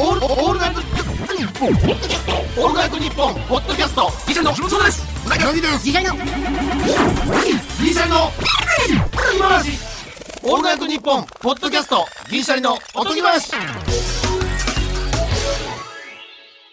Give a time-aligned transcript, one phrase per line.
[0.00, 1.70] オールオールナイトニッポン。
[1.70, 4.08] オールナイトニッポンポッドキャスト。
[4.28, 5.04] ギシャリのそうです。
[5.26, 6.14] うなぎの次回の。
[6.14, 8.30] ギシャリの。
[9.36, 9.72] 今話
[10.44, 12.06] オールナイトニッポンポッドキャスト。
[12.30, 12.78] ギシャリの。
[12.94, 13.50] おとぎ話。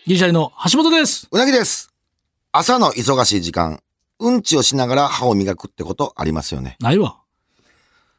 [0.06, 1.28] ギリシャリの橋本です。
[1.32, 1.92] うなぎです。
[2.52, 3.82] 朝の忙しい時間、
[4.20, 6.78] うんちをしながら歯を磨くってことありますよね。
[6.80, 7.18] ないわ。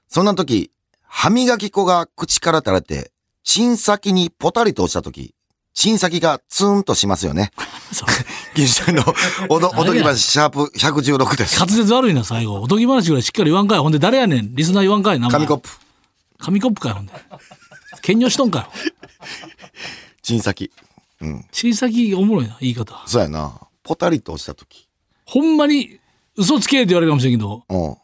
[0.09, 3.13] そんな時、歯磨き粉が口から垂れて、
[3.47, 5.33] チン先にポタリと落ちた時、
[5.73, 7.53] チン先がツーンとしますよね。
[7.93, 8.13] それ
[8.57, 9.05] 銀シャリの
[9.49, 11.61] おど、おとぎ話シャープ116です。
[11.61, 12.61] 滑舌悪いな、最後。
[12.61, 13.79] おとぎ話ぐらいしっかり言わんかい。
[13.79, 14.55] ほんで、誰やねん？
[14.57, 15.21] リスナー言わんかい。
[15.21, 15.69] 名前紙コップ、
[16.39, 17.13] 紙コップかい、ほんで。
[18.03, 18.67] 兼用しとんかよ。
[20.23, 20.73] チン先。
[21.21, 21.45] うん。
[21.53, 23.01] 小さきおもろいな、言い方。
[23.07, 23.61] そうやな。
[23.85, 24.89] ポタリと落ちた時。
[25.25, 26.01] ほんまに、
[26.37, 27.97] 嘘つけって言われるかもしれんけど、うん。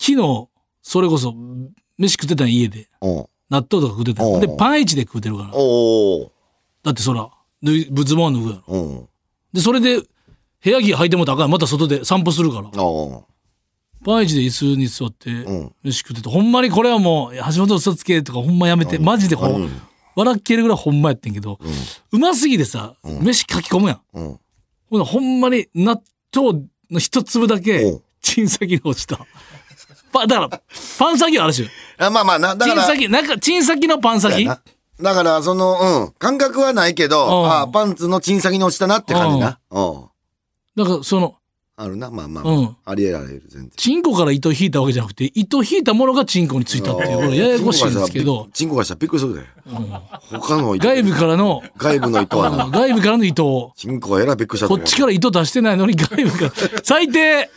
[0.00, 0.48] 昨日、
[0.82, 1.32] それこそ、
[1.98, 2.88] 飯食ってたん家で。
[3.00, 3.26] うん。
[3.50, 5.48] 納豆とか食ってたで、パンイチで食ってるから。
[5.50, 7.30] だってそら、
[7.62, 8.74] ズボン脱ぐやろ。
[8.74, 9.08] うん。
[9.52, 10.00] で、それで、
[10.64, 12.70] 部屋着履いてもらったらあかんまた外で散歩するから。
[14.04, 19.80] パンイチで椅子に座って、ん飯食ってて、ほんまにこれはもう、橋本嘘つけとかほんまやめて、マジでこう、うん
[20.16, 21.58] 笑っけるぐらいほんまやってんけど、
[22.10, 24.00] うますぎてさ、飯書き込むやん。
[24.14, 24.40] うん。
[24.88, 26.02] ほんならほんまに納
[26.34, 29.18] 豆の一粒だおけう、チン先に落ちた。
[30.18, 30.60] パだから、
[30.98, 31.68] パン先はあるし。
[31.98, 32.84] あまあまあな、だから。
[32.84, 34.46] チン先、なんか、チン先のパン先？
[34.46, 36.12] だから、その、うん。
[36.18, 39.58] 感覚はないけど、うんあパンツのチン先に落ちたなって感じな。
[39.70, 40.04] うん。
[40.76, 41.36] だから、その、
[41.78, 43.70] あるな、まあまあ、うんありえられる、全然。
[43.76, 49.42] チンコから糸引いたわけじゃなくて、糸引いたものがチンコについたっていう、これややこしいんですけど、チンコがしたらびっくりするで。
[50.38, 57.50] 他の糸外部からの、外部の糸はな、外部からの糸を、チンコがえらいびっくりしたこっちから糸出してないのに外部から、最低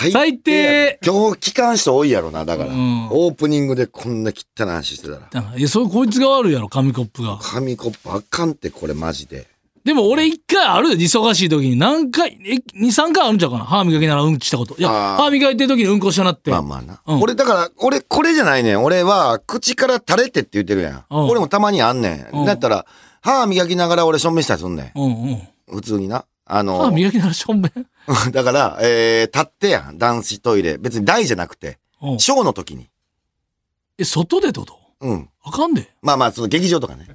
[0.00, 2.72] 最最低今日聞かん人多いやろな、だから。
[2.72, 5.56] んオープニングでこんな汚い話してたら。
[5.56, 7.38] いや、そう、こいつが悪いやろ、紙コップが。
[7.42, 9.48] 紙コップあかんって、これマジで。
[9.84, 11.74] でも俺一回あるよ、忙しい時に。
[11.76, 13.64] 何回、え、二、三回あるんちゃうかな？
[13.64, 14.76] 歯磨きならうんちしたこと。
[14.78, 16.50] いや、歯磨いてる時にうんこしたなって。
[16.52, 17.00] まあまあな。
[17.04, 18.84] うん俺、だから、俺、これじゃないねん。
[18.84, 21.04] 俺は、口から垂れてって言ってるやん。
[21.10, 22.44] うん俺もたまにあんねうんん。
[22.44, 22.86] だったら、
[23.20, 25.10] 歯磨きながら俺、しょんべんしたりすんねうんうん。
[25.32, 25.48] ん。
[25.72, 26.24] 普通にな。
[26.50, 27.72] あの、歯磨きならしょんべん。
[28.32, 29.98] だから、えー、立ってやん。
[29.98, 30.78] 男子トイレ。
[30.78, 32.88] 別に大じゃなくて、うんショーの時に。
[33.98, 34.78] え、外でってこと？
[35.00, 35.28] うん。
[35.42, 35.92] あかんで。
[36.00, 37.06] まあまあ、その劇場とかね。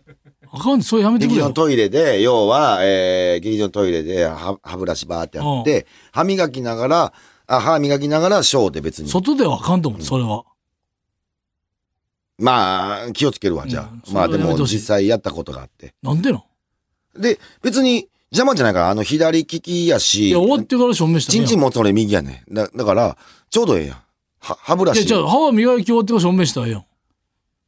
[0.51, 1.53] あかんで、それやめてくれよ劇場の。
[1.53, 7.13] トイレで、要は、えー、劇場のトイレで歯歯ブラシバーってやって、歯磨きながら、
[7.47, 9.09] あ歯磨きながらショーで別に。
[9.09, 10.45] 外ではあかんと思う、それは。
[12.37, 13.83] まあ、気をつけるわ、じゃあ。
[14.07, 15.95] うんまあでも、実際やったことがあって。
[16.03, 16.45] なんでの
[17.17, 22.53] で、別に邪魔じゃないから、あの、左利きやし、いや、終わってからしょんべんしたチンチン持つ俺右やねん。
[22.53, 23.15] だだから、
[23.49, 23.97] ちょうどええやん。
[24.39, 25.07] は歯ブラいや、シ。
[25.07, 26.85] じゃあ、歯は磨き終わってからしょんべんしたらええやん。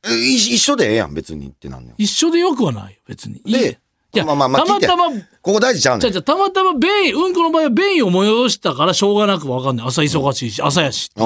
[0.07, 1.93] え一一緒でええやん、別にってなんねん。
[1.97, 3.41] 一緒でよくはないよ、別に。
[3.45, 3.79] いいでね
[4.13, 5.09] いや、まあまあまあたまたま、
[5.41, 6.11] ここ大事ちゃうねん。
[6.11, 9.87] じゃたまたま便意、うんこの場合は便意を催したからしょうがなくわかんない。
[9.87, 11.11] 朝忙しいし、朝やし。
[11.15, 11.25] うん。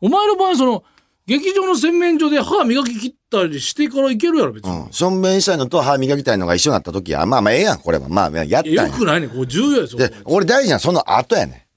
[0.00, 0.82] お前の場合、その、
[1.26, 4.76] 劇場の洗面所で歯磨き切ったりしてからいけるやろ、別に。
[4.76, 4.92] うん。
[4.92, 8.08] しょんべんしたいのと歯磨きたいのが一緒になった時は、まあまあええやん、これは。
[8.08, 8.72] まあ、やったん。
[8.72, 9.98] よくないねこう重要ですよ。
[9.98, 11.68] で、俺大事なのその後やね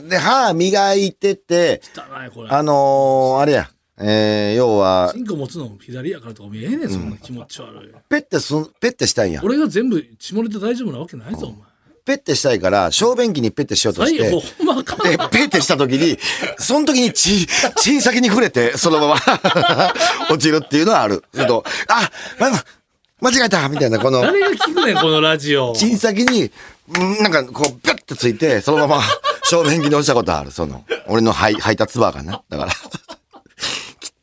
[0.00, 0.08] ん。
[0.08, 2.50] で、歯磨いてて、汚い、これ。
[2.50, 3.70] あのー、あれや。
[3.98, 7.94] えー、要はチ、ンコ持つのも左やからとか見えねえ、そんな気持ち悪い。
[8.10, 9.40] ペッてすん、ペッてしたいんや。
[9.42, 11.60] 俺が全部下ネタ大丈夫なわけないぞ、お前。
[12.06, 16.16] ペッてしたいから、小便器にペッてしようとしてほんまあかんで、ペッてした時に、
[16.56, 19.16] その時に血、 血先に触れて、そのまま
[20.30, 21.24] 落ちるっていうのはある。
[21.34, 22.08] けど、あ、
[23.20, 25.74] 間違えたみたいな、この、誰が聞くねん、このラジオ。
[25.74, 26.52] 血先に、
[26.96, 29.02] うんなんかこう、ピュッてついて、そのまま
[29.42, 30.52] 小便器に落ちたことある。
[30.52, 32.42] その、俺の配配達バーがな。
[32.48, 32.72] だから、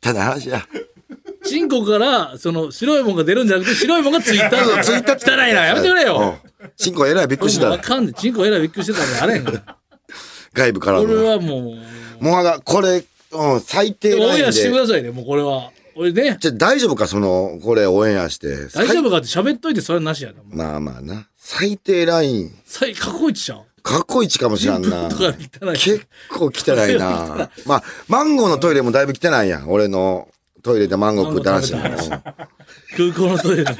[0.10, 0.66] 汚い話や。
[1.44, 4.50] チンコから、その、白いもんが出るんじゃなくて、白いもんがついた。
[4.82, 6.38] ついた汚いな、やめてくれよ。
[6.60, 6.70] うん。
[6.76, 7.84] チンコえらいびっくりしもうわた。
[7.84, 8.14] かんない。
[8.14, 9.76] チンコえらいびっくりしてたから、あれから。
[10.52, 11.24] 外部から俺の。
[11.26, 11.58] はも
[12.20, 14.52] う、もうあが、これ、うん、最低でもオンエアラインで。
[14.52, 15.70] してくださいね、もうこれは。
[15.96, 18.66] 俺ね、じゃあ大丈夫かその、これオンエアして。
[18.68, 20.40] 大丈夫かって喋っといてそれはなしやな。
[20.48, 21.28] まあまあな。
[21.36, 22.50] 最低ライン。
[22.64, 23.62] 最過去一ちゃう。
[23.82, 25.08] 過去一かもしらんな。
[25.74, 27.50] 結構汚いな。
[27.66, 29.70] まあ、マンゴーのトイレもだいぶ汚いやん。
[29.70, 30.28] 俺の
[30.64, 31.78] トイレでマンゴー食った話も。
[31.80, 33.70] マンゴー食空港のトイレの。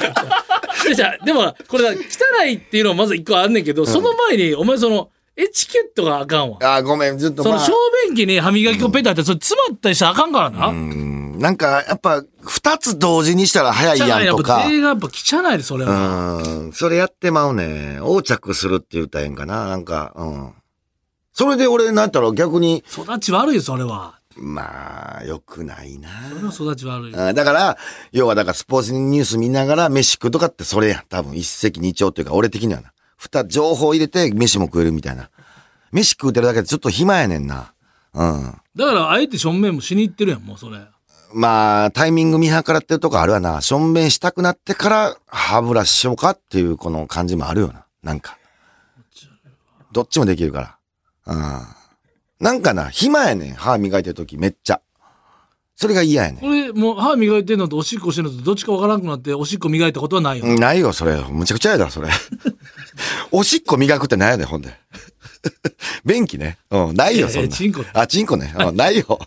[0.84, 6.58] でじゃあでも、これだ汚いっていうのはまず一個あんねんけど、その前に、お前その、エチケットがあかんわ。
[6.60, 7.84] あー、ごめん、ずっとまあその小。
[8.08, 10.66] 便器に歯磨き粉ペタって、それ詰まったりしたらあかんからな。
[10.68, 14.58] うんなんか、やっぱ、二つ同時にしたら早い汚いやんとか。
[14.58, 16.36] ぱ手がやっぱ汚いで、それは。
[16.36, 16.72] うん。
[16.72, 17.96] それやってまうね。
[17.96, 19.66] 横着するって言ったらええんかな。
[19.66, 20.52] なんか、うん。
[21.32, 24.20] それで俺、なんやったら逆に、育ち悪いよ、それは。
[24.36, 26.08] まあ、よくないな。
[26.28, 27.16] それは育ち悪い。
[27.16, 27.78] あだから、
[28.12, 31.02] 要はだからスポーツニュース見ながら飯食うとかってそれやん。
[31.08, 32.92] 多分一石二鳥っていうか、俺的にはな。
[33.16, 35.30] 二、情報入れて飯も食えるみたいな。
[35.92, 37.72] 飯食うてるだけでちょっと暇やねんな。
[38.12, 38.60] うん。
[38.76, 40.78] だから、あえて正面もしに行ってるやん、もうそれ。
[41.32, 43.60] まあ、タイミング見計らってるとこあるわな。
[43.60, 47.86] しょんべんしたくなってから歯ブラシしようかっていうこの感じもあるよな。
[48.02, 48.38] なんか。
[49.92, 50.78] どっちもできるか
[51.26, 51.34] ら。
[51.34, 51.83] うん。
[52.40, 53.54] なんかな、暇やねん。
[53.54, 54.80] 歯磨いてるときめっちゃ。
[55.76, 60.46] それが嫌やねんこれ、もう歯磨いてんのとおしっこしてんのとどっちかわからなくなって、おしっこ磨いたことはないよ。
[60.46, 61.16] うんないよ、それ。
[61.30, 62.08] むちゃくちゃやだ、それ。
[63.32, 64.72] おしっこ磨くってないやねん、ほんで。
[66.04, 66.58] 便器ね。
[66.70, 67.42] うん、ないよ、そんな。
[67.42, 68.54] ええチンコあ、チンコね。
[68.56, 69.18] うん、ないよ。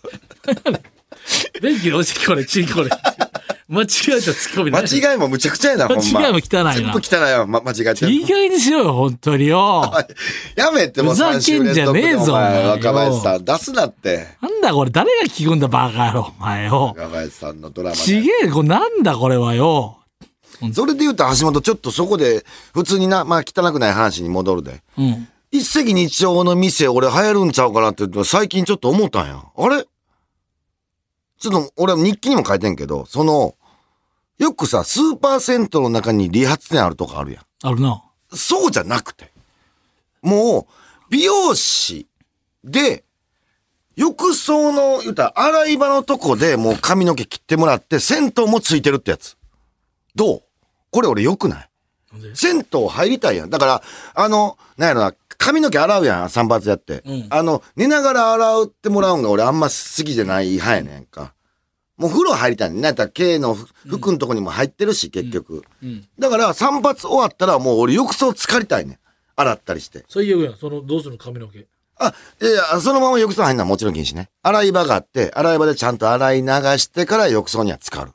[1.62, 2.90] 便器でおしっこでチンコで。
[3.70, 4.72] 間違えたツッコミ。
[4.72, 6.04] 間違いもむちゃくちゃやな、ほんま。
[6.04, 8.12] 間違いも汚いな全部汚いわ、ま、間違えてる。
[8.12, 9.94] 意外にしろよ、本当によ。
[10.56, 14.28] やめてもうふざけんじゃねえぞ3週連続でお前お前よ若林さん出すなって。
[14.42, 16.94] なんだこれ、誰が聞くんだ、バカ野郎、お前よ。
[16.98, 18.22] 若林さんのドラマちで。
[18.22, 19.98] げえ、これなんだ、これはよ。
[20.74, 22.44] それで言うと橋本ちょっとそこで
[22.74, 24.82] 普通にな、まあ汚くない話に戻るで。
[24.98, 25.28] うん。
[25.52, 29.42] 一石二鳥の店俺流行るんちゃうかなって最近ちょっと思ったんや。
[29.56, 29.86] あれ
[31.40, 33.56] ちょっと俺日記にも書いてんけど、その、
[34.38, 37.46] よくさ、スーパー銭湯の中に理髪店あるとかあるやん。
[37.64, 38.04] あるな。
[38.34, 39.32] そうじゃなくて。
[40.22, 40.74] もう、
[41.10, 42.08] 美容師
[42.64, 43.04] で、
[43.96, 49.38] 浴槽の、言うたら、洗い場のとこでもう髪の毛切ってもらって、銭湯もついてるってやつ。
[50.16, 50.44] どう？
[50.92, 51.70] これ俺良くない？
[52.36, 53.50] 銭湯入りたいやん。
[53.50, 53.84] だから、
[54.14, 57.04] あの、なんやろな、髪の毛洗うやん、散髪やって。
[57.06, 61.34] うんあの、寝ながら洗ってもらうんが俺あんま好きじゃない派やねんか。
[61.98, 62.82] もう風呂入りたいねん。
[62.82, 63.56] なんやったら K の
[63.88, 65.64] 服のとこにも入ってるし、結局。
[65.82, 66.08] うん。
[66.20, 69.00] だから散髪終わったらもう俺浴槽浸かりたいねん。
[69.36, 70.06] 洗ったりして。
[70.08, 70.58] 最悪やん。
[70.58, 71.66] その、どうするの髪の毛。
[72.00, 74.30] あ、いやいや、そのまま浴槽入んのはもちろん禁止ね。
[74.44, 76.48] 洗い場があって、洗い場でちゃんと洗い流
[76.78, 78.12] してから浴槽には浸かる。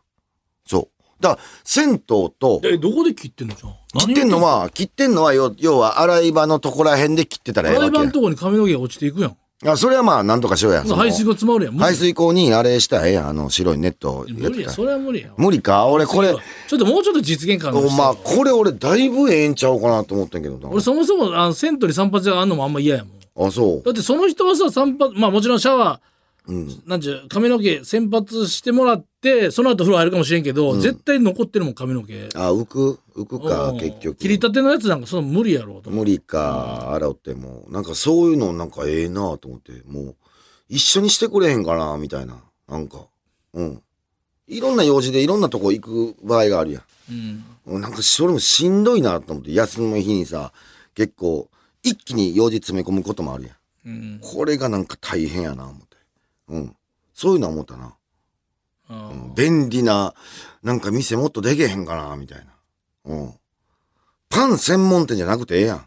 [0.67, 1.23] そう。
[1.23, 3.75] だから、銭湯と、え、どこで切ってんのじゃん。
[3.99, 9.37] 切ってんのは、切ってんのは、要要は洗い場のとこら辺で切ってたらええわ洗い場のとこに髪の毛が落ちていくやん。
[9.65, 10.83] あ、それはまあ、なんとかしようや。
[10.83, 11.75] その排水が詰まるやん。
[11.75, 13.29] 無理排水口にあれしたらええやん。
[13.29, 14.71] あの、白いネットや無理や。
[14.71, 15.29] それは無理や。
[15.37, 15.87] 無理か？
[15.87, 16.35] 俺、これ、
[16.69, 20.69] ちょっともうちょっと実現感のおまあ、これ俺、だいぶええんちゃうかなと思ってんけどな。
[20.69, 23.49] 俺そもそもあの銭湯に散髪があんのもあんま嫌やもん。
[23.49, 23.83] あ、そう。
[23.85, 26.01] だってその人はさ、散髪、まあもちろんシャワ
[26.49, 26.67] うん。
[26.67, 32.29] ー、なんちゅう、髪の毛洗髪してもらって、その後風呂入るかもしれんけど、絶対残ってるもん、髪の毛。
[32.35, 32.99] あ、浮く？
[33.15, 34.17] 浮くかう、ん結局。
[34.17, 35.91] 切りたてのやつなんかその無理やろうと。
[35.91, 40.17] 無理か、洗うってもう、なんかそういうのなんかええなと思って、もう、
[40.69, 42.43] 一緒にしてくれへんかな、みたいな。
[42.69, 43.07] なんか、
[43.55, 43.83] うん。
[44.49, 46.83] いろんな用事でいろんなとこ行く場合があるやん。
[47.69, 47.81] うん。
[47.81, 50.53] なんかそれもしんどいなと思って、休みの日にさ、
[50.95, 51.49] 結構、
[51.85, 53.57] 一気に用事詰め込むこともあるやん。
[53.87, 54.21] うん。
[54.21, 55.92] これがなんか大変やな、思って。
[56.53, 56.77] うん。
[57.15, 57.95] そういうのは思ったな。
[58.89, 60.15] あー便利な、
[60.63, 62.53] なんか店もっとでけへんかな、みたいな。
[63.07, 63.35] うん。
[64.29, 65.87] パン専門店じゃなくてええやん。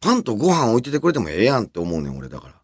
[0.00, 2.54] パンとご飯置いててくれてもええやんって思うねん、俺だから。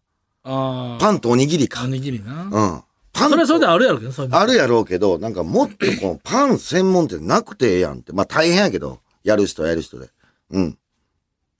[0.43, 0.99] あー。
[0.99, 1.81] パンとおにぎりか。
[1.81, 1.91] おうん。
[1.91, 2.83] にぎりな。
[3.13, 8.13] パンそれはそれでとあるやろうけど、あるやろうけど、なんかもっとこのパン専門店なくてええやんって。
[8.13, 10.09] まあ大変やけど、やる人はやる人で。
[10.51, 10.77] うん。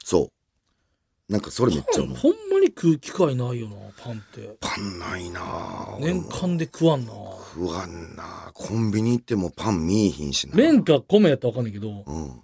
[0.04, 0.32] そ
[1.30, 1.32] う。
[1.32, 2.18] なんかそれめっちゃ思う。
[2.18, 4.56] ほんまに食う機会ないよな、パンって。
[4.62, 5.42] パンないな
[6.00, 7.12] 年間で食わんな。
[7.54, 10.56] 食わんなぁコンビニ行ってもパン見えひんしな。
[10.56, 12.42] 麺か米やったらわかんないけど、うん。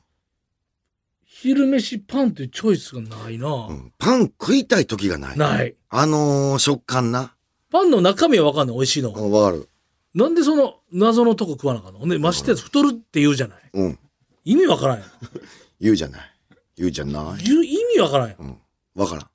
[1.23, 3.47] 昼飯パンってチョイスがないな。
[3.47, 5.37] うんパン食いたい時がない。
[5.37, 5.75] ない。
[5.89, 7.35] あのー、食感な。
[7.71, 9.19] パンの中身はわかんない、美味しいのう。
[9.19, 9.69] んわかる。
[10.13, 11.99] なんでその謎のとこ食わなあかんの？
[11.99, 13.59] ほんで、ましてやつ太るって言うじゃない。
[13.73, 13.99] うん。
[14.45, 15.03] 意味わからん。
[15.79, 16.21] 言うじゃない。
[16.75, 17.43] 言うじゃない。
[17.45, 18.35] 意味わからん。
[18.39, 18.57] うん。
[18.95, 19.27] わからん。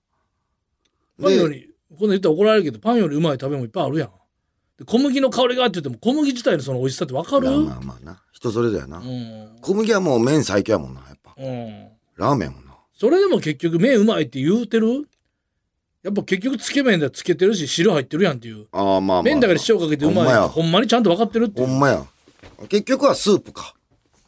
[1.22, 4.10] パンより、こんなん言ったら怒られるけど、パンよりうまい食べ物いっぱいあるやん。
[4.78, 7.50] で小麦の香りがって言っても、小麦自体のその美味しさってわかる？
[7.50, 8.22] まあまあまあな。
[8.32, 8.98] 人それぞれやな。
[8.98, 9.58] うん。
[9.60, 11.34] 小麦はもう麺最強やもんな、やっぱ。
[11.36, 11.88] うん。
[12.16, 12.72] ラーメンやもんな。
[12.92, 15.08] それでも結局麺うまいって言うてる？
[16.02, 18.66] やっぱ結局つけ麺でつけてるし汁入ってるやんっていう。
[18.72, 19.22] ああ、まあまあ。
[19.22, 22.04] 麺だけで塩かけてうまいほんまにちゃんと分かってるってほんまや。
[22.68, 23.74] 結局はスープか。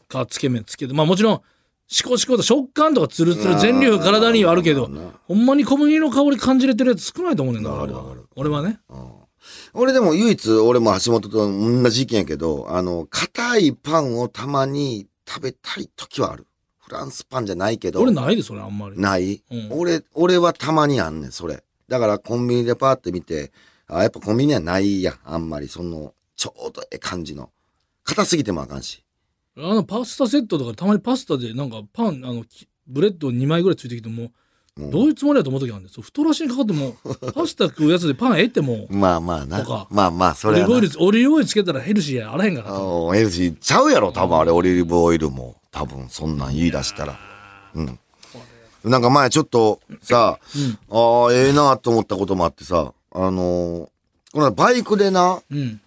[0.07, 1.41] かつけ麺つけてまあもちろん
[1.87, 4.89] シコシコと食感とかツルツル全粒体にはあるけど
[5.27, 8.79] ほんまに小麦の香り感じれてるやつ少ないと思うねんだわかるわかる俺はね
[9.73, 16.47] 俺でも唯一、俺も橋本と同じ意見やけど、あの、硬いパンをたまに食べたい時はある。
[16.79, 18.01] フランスパンじゃないけど。
[18.01, 21.63] 俺ないでそれあんまりない、うん俺、俺はたまにあんねん、それ。
[21.87, 23.51] だからコンビニでパーって見て、
[23.87, 27.49] あ、やっぱコンビニはないやん、あんまり、その、ちょうどええ感じの。
[28.03, 29.04] 硬すぎてもあかんし。
[29.57, 34.31] あのパスタセットとかたまにパスタでなんかパンあのきブレッド2枚ぐらいついてきても
[34.77, 36.95] どういうつもりやと思う時あるんですよ太らしにかかっても
[37.33, 39.87] パスタ食うやつでパンええってもまあまあなとか。
[39.89, 45.55] まあまあ、それオリーブオイルつけたらヘルシーやあらへんからああヘルシーちゃうやろ、多分あれ、オリーブオイルも。
[45.71, 47.17] 多分、そんなん言い出したら。
[47.73, 47.99] うん。
[48.83, 50.39] なんか前ちょっとさ、
[50.89, 53.89] ああ、ええなと思ったこともあってさ、あのー
[54.33, 55.79] このバイクでな、うん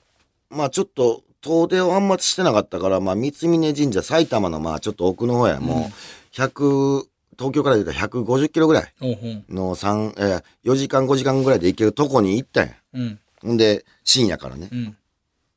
[0.49, 7.05] まあちょっと遠出をあんましてなかったから、まあ三峯神社、埼玉のまあちょっと奥の方や、もう、100、
[7.39, 12.75] 東京から言うと150キロぐらいの3、えー、4時間5時間ぐらいで行けるとこに行ったんや。
[12.95, 14.75] うんほんで、深夜からねう。
[14.75, 14.97] ん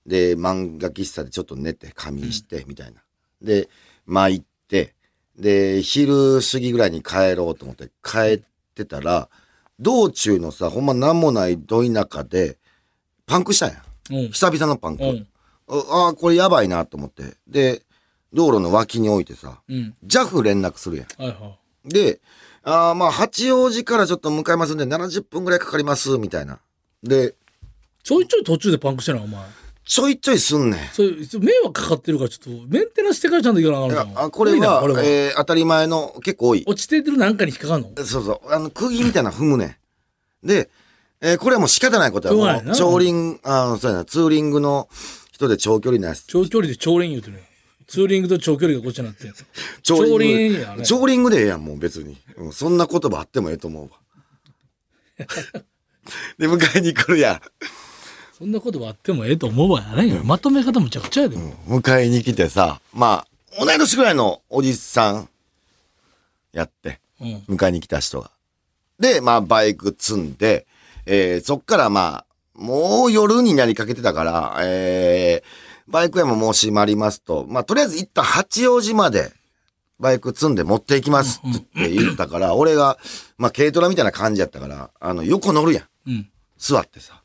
[0.06, 3.02] で、漫画喫茶でちょっと寝て、仮眠して、みたいな。
[3.42, 3.70] で、
[4.06, 4.94] まあ行って、
[5.38, 8.42] で、昼過ぎぐらいに帰ろうと思って帰っ
[8.76, 9.30] てたら、
[9.80, 12.58] 道中のさ、ほんまなんもないど田舎で、
[13.26, 13.84] パンクしたんや。
[14.12, 15.26] うん久々のパンク。
[15.75, 17.24] うんああ、これやばいなと思って。
[17.48, 17.84] で、
[18.34, 21.08] 道路の脇に置いてさ、うん JAF 連絡するやん。
[21.22, 22.20] はいはで、
[22.63, 26.60] あーまあ、八王子からちょっと向かいますんで、70分ぐらいかかります、みたいな。
[27.04, 27.34] で、い
[28.04, 29.42] ちょいちょい途中でパンクしてないお前
[29.84, 30.80] ちょいちょいすんねん。
[30.94, 31.10] それ
[31.40, 36.63] 迷惑かかってるからちょっとメンテナンスしてからちゃんと行かなあかんこれはれはえー当たり前の結構多い。
[36.68, 37.90] 落ちてるなんかに引っかかんの？
[38.06, 38.54] そうそう。
[38.54, 39.78] あの、釘みたいなの踏むね
[40.44, 40.48] ん。
[40.48, 40.70] で、
[41.20, 42.34] えーこれはもう仕方ないことや。
[42.36, 44.88] もうがないなう、超輪、あの、そうやな、ツーリングの
[45.42, 46.26] 人で長距離なやつ。
[46.26, 47.44] 長距離で長輪言うてるよ
[47.88, 49.34] ツーリングと長距離がこっちになってん
[49.84, 52.18] 超長輪やね超リングでええやん、もう別に。
[52.38, 53.90] うんそんな言葉あってもええと思うわ。
[56.38, 57.42] で、迎えに来るやん。
[58.38, 61.36] そんなことはあってもええと思うわやないよまとめ方むちゃくちゃやで、
[61.68, 63.26] 迎えに来てさ、ま
[63.60, 65.30] あ、同い年ぐらいのおじさん
[66.54, 68.32] やって、うん迎えに来た人が。
[69.00, 70.66] で、まあ、バイク積んで、
[71.06, 72.26] えーそっからまあ、
[72.62, 79.34] もう夜になりかけてたから、えーバイク屋ももう閉まりますと、まあ、とりあえず一旦八王子まで、
[80.00, 82.98] バイク積んで持っていきますって言ったから、俺が、
[83.38, 85.84] まあ、軽トラみたいな感じやったから、あの、横乗るやん。
[86.08, 86.27] うん
[86.58, 87.24] 座ってさ、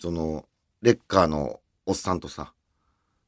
[0.00, 0.46] その、
[0.80, 2.54] レッカーのおっさんとさ、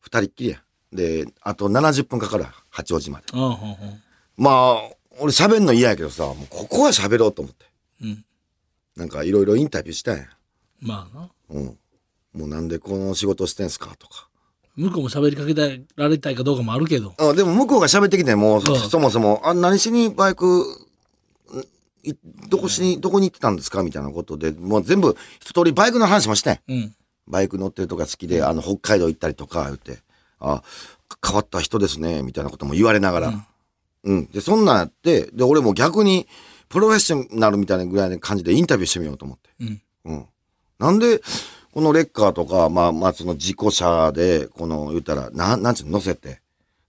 [0.00, 0.62] 二人っきりや。
[0.90, 3.26] で、あと70分かかるわ八王子まで。
[3.34, 3.58] あ
[4.38, 7.66] まあ、俺喋んの嫌やけどさ、もうここは喋ろうと思って。
[8.02, 8.24] うん
[8.96, 10.24] なんかいろいろインタビューしたんや。
[10.80, 11.78] まあなうん。
[12.34, 14.28] もうなんでこの仕事してんすかとか。
[14.76, 15.54] 向こうも喋りかけ
[15.96, 22.14] られたいかどうかもあるけどあでも向こうが喋ってきてもうそうんそもそも、あ、何しにバイク、んい
[22.48, 26.60] どこしに、どこに行ってたんですかみたいなことで、もう全部一通りバイクの話もしてん。
[26.68, 26.94] うん
[27.30, 29.98] バイク乗ってるとか好きで、あの、北海道行ったりとか、言って、
[30.40, 30.62] あ、
[31.24, 33.46] 変わった人ですね、みたいなことも言われながら。
[34.04, 34.26] うん。
[34.30, 36.26] で、そんなんやって、で、俺も逆に、
[36.68, 39.50] プロフェッショナルみたいなぐらいの感じでインタビューしてみようと思って。
[39.60, 40.26] うんうん。
[40.78, 41.20] なんで、
[41.72, 46.40] このレッカーとか、まあまあ、その事故車で、この、言ったら、なん、なんちゅうの乗せて、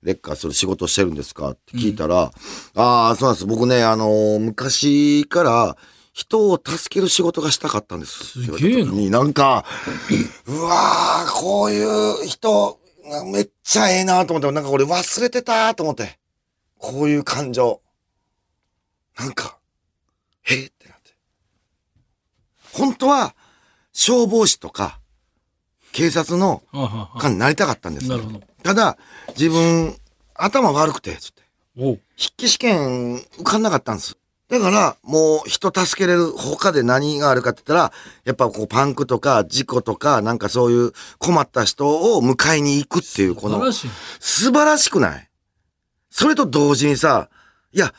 [0.02, 2.32] レッカーする仕事してるんですかって聞いたら、
[2.76, 3.46] ああ、そうなんです。
[3.46, 5.78] 僕ね、あのー昔から、
[6.14, 8.44] 人を助ける仕事がしたかったんです。
[8.44, 9.66] すげえななんか、
[10.48, 12.80] うわー、こういう人、
[13.32, 16.20] めっちゃええなと思って、なんか俺忘れてたと思って。
[16.78, 17.82] こういう感情。
[19.18, 19.58] なんか、
[20.50, 21.14] えーってなって。
[22.74, 23.36] 本当は、
[24.00, 24.98] 消防士とか、
[25.92, 26.64] 警察の
[27.20, 28.08] 官になりたかったんです。
[28.08, 28.98] なるほどただ、
[29.38, 29.98] 自分、
[30.36, 31.44] 頭悪くて、つって。
[31.76, 32.00] 筆
[32.38, 34.16] 記試験受かんなかったんです。
[34.48, 43.90] だから、もう人助けれる他で何があるかって言ったら、やっぱこうパンクとか事故とか、なんかそういう困った人を迎えに行くっていう、この素晴らしい
[44.22, 45.30] 素晴らしくない？
[46.10, 47.28] それと同時にさ、
[47.74, 47.94] いや、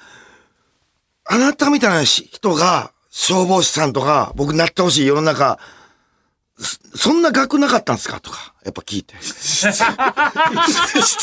[1.27, 5.59] あなたみたいな人が、消防士さんとか、僕になってほしい世の中、
[6.63, 8.21] そそんな学なかったんですか？
[8.21, 9.15] とか、やっぱ聞いて。
[9.23, 9.67] 失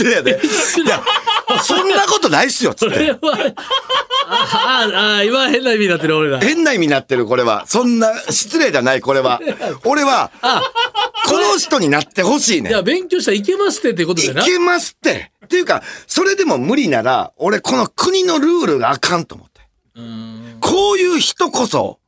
[0.04, 0.40] 礼やで。
[0.84, 1.04] いや、
[1.64, 3.16] そんなことないっすよ、つって。
[4.30, 7.66] あああ今変な意味になってる俺ら変な意味になってる、これは。
[7.68, 9.40] そんな、失礼じゃない、これは。
[9.86, 10.32] 俺は、
[11.28, 12.74] この人になってほしいねい。
[12.74, 14.46] や勉強したらいけますってってことでない？
[14.46, 15.32] けますって。
[15.46, 19.62] っていうか、それでも無理なら、俺この国のルールがあかんと思って。
[20.62, 22.00] こういう人こそ、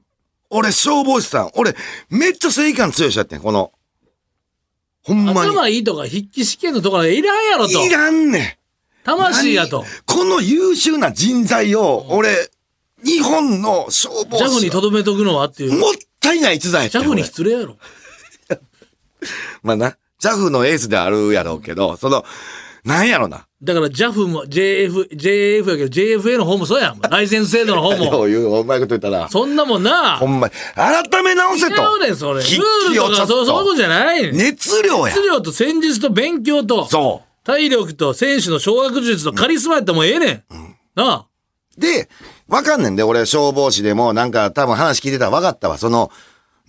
[0.50, 1.76] 俺消防士さん、俺
[2.10, 3.72] めっちゃ正義感強い人やってん、この。
[5.04, 5.40] ほんまに。
[5.40, 7.86] 頭いいとか筆記試験のところいらんやろと。
[7.86, 8.60] いらんねん。
[9.04, 9.86] 魂やと。
[10.06, 12.50] この優秀な人材を、俺、
[13.04, 15.80] 日本の消防ジャフに士とどめとくのはっていう。
[15.80, 17.24] もったいない逸材ジャフに俺。
[17.24, 17.78] 失礼やろ。
[19.64, 22.26] まあな、ジャフのエースであるやろうけど、その、
[22.84, 23.46] なんやろな。
[23.62, 27.02] だから JAF も JF、JF やけど JFA の方もそうやん。
[27.02, 28.24] ライセンス制度の方よも。
[28.26, 29.28] う言う、お前こと言ったら。
[29.30, 30.18] そんなもんな。
[30.18, 31.96] ほんまに、改め直せ違と。
[31.96, 32.40] うねん、それ。
[32.40, 34.38] ル筆ールとかそうそういうことじゃないねん。
[34.38, 35.22] 熱量や質。
[35.24, 40.44] 量と戦術と勉強と、そ体力と選手の掌握術とカリスマやったらもうええねん。
[40.96, 41.26] なあ。
[41.78, 42.10] で、
[42.48, 45.78] わかんねんで、俺消防士でもなんか多分話聞いてたらわかったわ。
[45.78, 46.12] その、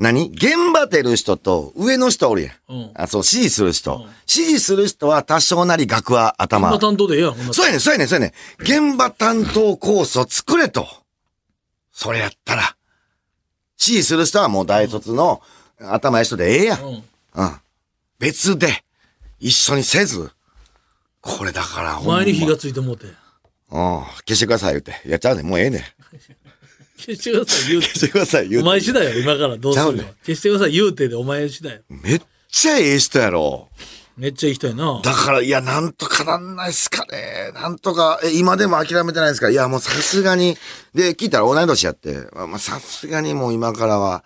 [0.00, 0.30] 何？
[0.30, 2.54] 現場出る人と上の人おるやん。
[2.69, 4.00] うんあ、そう、指示する人。
[4.26, 6.71] 指示する人は多少なり額は頭。
[6.71, 8.62] 今担当でええやんそうやねん、そうやねん、そうやねん。
[8.62, 10.88] 現場担当コースを作れと。
[11.92, 12.62] それやったら。
[13.78, 15.42] 指示する人はもう大卒の
[15.78, 16.80] 頭いい人でええやん。
[16.80, 17.04] うん
[17.35, 17.57] うん。
[18.19, 18.83] 別で、
[19.38, 20.30] 一緒にせず、
[21.21, 23.12] これだからほんま、前に火がついてもうてうん。
[23.71, 24.95] 消してください言うて。
[25.07, 25.83] やっちゃうねんもうええねん。
[27.00, 28.69] 消してください言うて消してください言うて。
[28.69, 33.69] お前次第よ今からどうするかちゃうね消してください言うてでお前次第よめっちゃええ人やろ。
[34.16, 37.52] めっちゃいい人やなだから、いや、なんとかなんないっすかね。
[37.54, 40.59] なんとか、え、今でも諦めてないですかいや、もうさすがに。
[40.92, 42.28] で、聞いたら同い年やって。
[42.35, 44.23] まあまあ、さすがにもう今からは、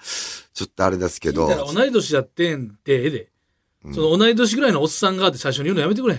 [0.52, 1.46] ちょっとあれですけど。
[1.46, 3.28] 聞いたら同い年やってんってええで、
[3.92, 6.14] その同い年ぐらいのおっさんがって最初に言うのやめてくれ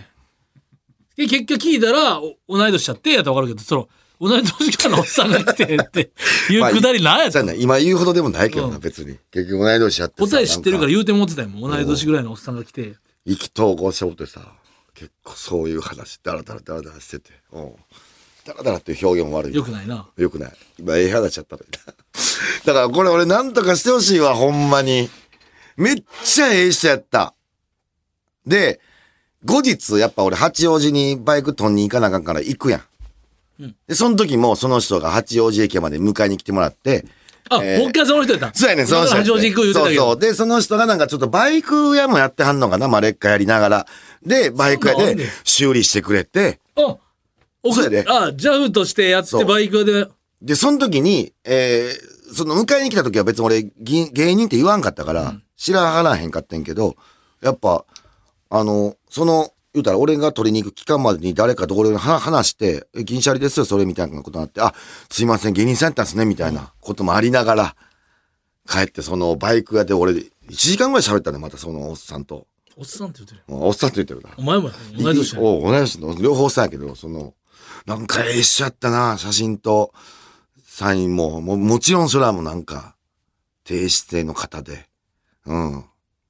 [1.15, 6.11] で結局聞いたらお同い年やってやったら分かるけどその同い年ぐらいのおっさんが来てって
[6.49, 9.17] いう くだりなんやったそうやな今言うほどでもないけどな、うん別に。
[9.31, 12.95] 結局同い年やってさ答え知ってるから言うてもってたよ同い年ぐらいのおっさんが来て
[13.25, 14.53] 意気投合しようってさ、
[14.93, 17.31] 結構そういう話、ダラダラダラダラしてて。
[17.51, 17.75] うん。
[18.45, 19.55] ダラダラっていう表現も悪い。
[19.55, 20.53] よくないなよくない。
[20.77, 21.71] 今、ええ話しちゃったのに。
[22.65, 25.09] だからこれ俺なんとかしてほしいわ、ほんまに。
[25.75, 27.33] めっちゃええ人やった。
[28.45, 28.79] で、
[29.43, 32.81] 後日、やっぱ俺八王子にバイク取んに行かなあかんから行くやん。
[33.59, 33.75] うん。
[33.87, 37.05] で、その時もその人が八王子駅まで迎えに来てもらって、
[37.49, 38.53] あ、えーもう一回その人やった？
[38.53, 39.15] そうやねん、その人。
[39.15, 40.01] 八王子行く言うてたけど。
[40.01, 40.19] そうそう。
[40.19, 43.87] で、その人がなんかちょっとバイク屋もやってはんのかな、まあ、劣化やりながら。
[44.25, 46.97] で、バイク屋で修理してくれて、あ
[47.71, 48.03] そうやで。
[48.07, 50.07] あジャフとしてやってバイク屋で。
[50.41, 56.95] で、その時に、えー、その迎えに来た時は別に俺、ぎ芸人って言わんかったから、知らはらへんかったんけど、
[57.41, 57.85] やっぱ、
[58.49, 64.73] あの、その、言うたら俺が取りに行く期間までに誰かと俺がは話して、え銀シャリですよ、それみたいなことになって、あ、
[65.09, 67.75] すいません、芸人さんやったんですね、みたいなこともありながら、
[68.67, 72.47] 帰ってそのバイク屋で俺、1時間ぐらい喋ったね、またそのおっさんと。
[72.77, 74.33] おっさんって言ってるおっさんって言ってるな。
[74.37, 77.33] お前もや同い年やおう同い年の両方さやけど、その、
[77.85, 79.93] なんかええ人やったな、写真と
[80.63, 82.95] サインも、ももちろんそれはもうなんか、
[83.63, 84.87] 低姿勢の方で、
[85.45, 85.85] うん。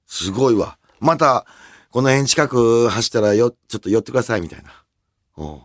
[0.08, 0.78] すごいわ。
[1.00, 1.46] また、
[1.96, 4.84] この辺近く走ったらよ、ちょっと寄ってください、みたいな。
[5.38, 5.62] うん。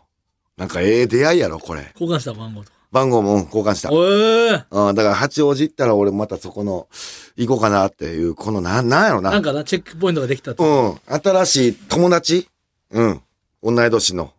[0.56, 1.90] なんかええ出会いやろ、これ。
[1.94, 3.90] 交換した番号とか番号も交換した。
[3.90, 6.86] おえうん、だから八王子行ったら俺またそこの、
[7.34, 9.32] 行こうかなっていう、このなん、なんやろな。
[9.32, 11.00] なんかなチェックポイントができたってうん。
[11.20, 12.48] 新しい友達
[12.92, 13.20] うん。
[13.64, 14.32] 同い年の。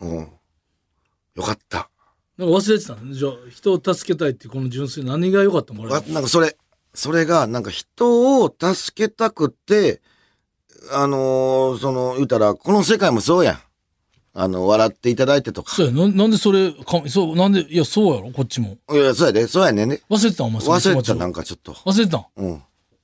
[0.00, 0.28] うん。
[1.36, 1.90] よかった。
[2.38, 3.12] なんか忘れてたの？
[3.12, 6.56] じゃあ人を助けたいってこの純粋何が良かったもんなんかそれ、
[6.92, 10.02] それが、なんか人を助けたくて、
[10.92, 13.58] あのーその、言うたら、この世界もそうやん。
[14.32, 15.74] あの、笑っていただいてとか。
[15.74, 18.30] そうやななんでそれかそうなんでいやそうやろ？
[18.30, 20.00] こっちもいや、そうやで、そうやねんね。
[20.08, 20.46] 忘れてたん？
[20.46, 21.72] お前忘れてた、なんかちょっと。
[21.72, 22.24] 忘れてたん？
[22.36, 22.62] うん。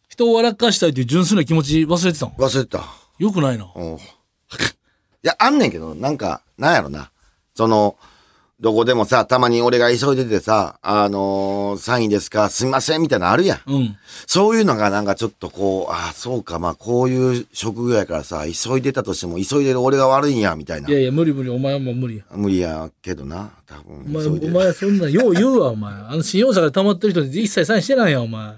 [0.09, 2.31] 人を笑かしたいっていう純粋な気持ち忘れてたん？
[2.31, 2.85] 忘れてた。
[3.19, 3.97] よくないなうん。
[3.97, 3.99] い
[5.23, 7.11] や、あんねんけど、なんか、なんやろな。
[7.55, 7.97] その、
[8.59, 13.61] どこでもさ、たまに俺が急いでてさ、あのー、サインですかすいませんみたいなのあるやん。
[13.67, 20.89] うんそういうのがなんかちょっとこう、ああ、そうか、まあこういう職業やからさ、急いでたとしても、急いでる俺が悪いんや、みたいな。
[20.89, 24.13] いやいや無理無理お前はもう無理や無理やけどな、多お分。
[24.15, 28.55] 前急いでお前そんなんよう言うわお前あの信用者が溜まってる人に一切サインしてないやんお前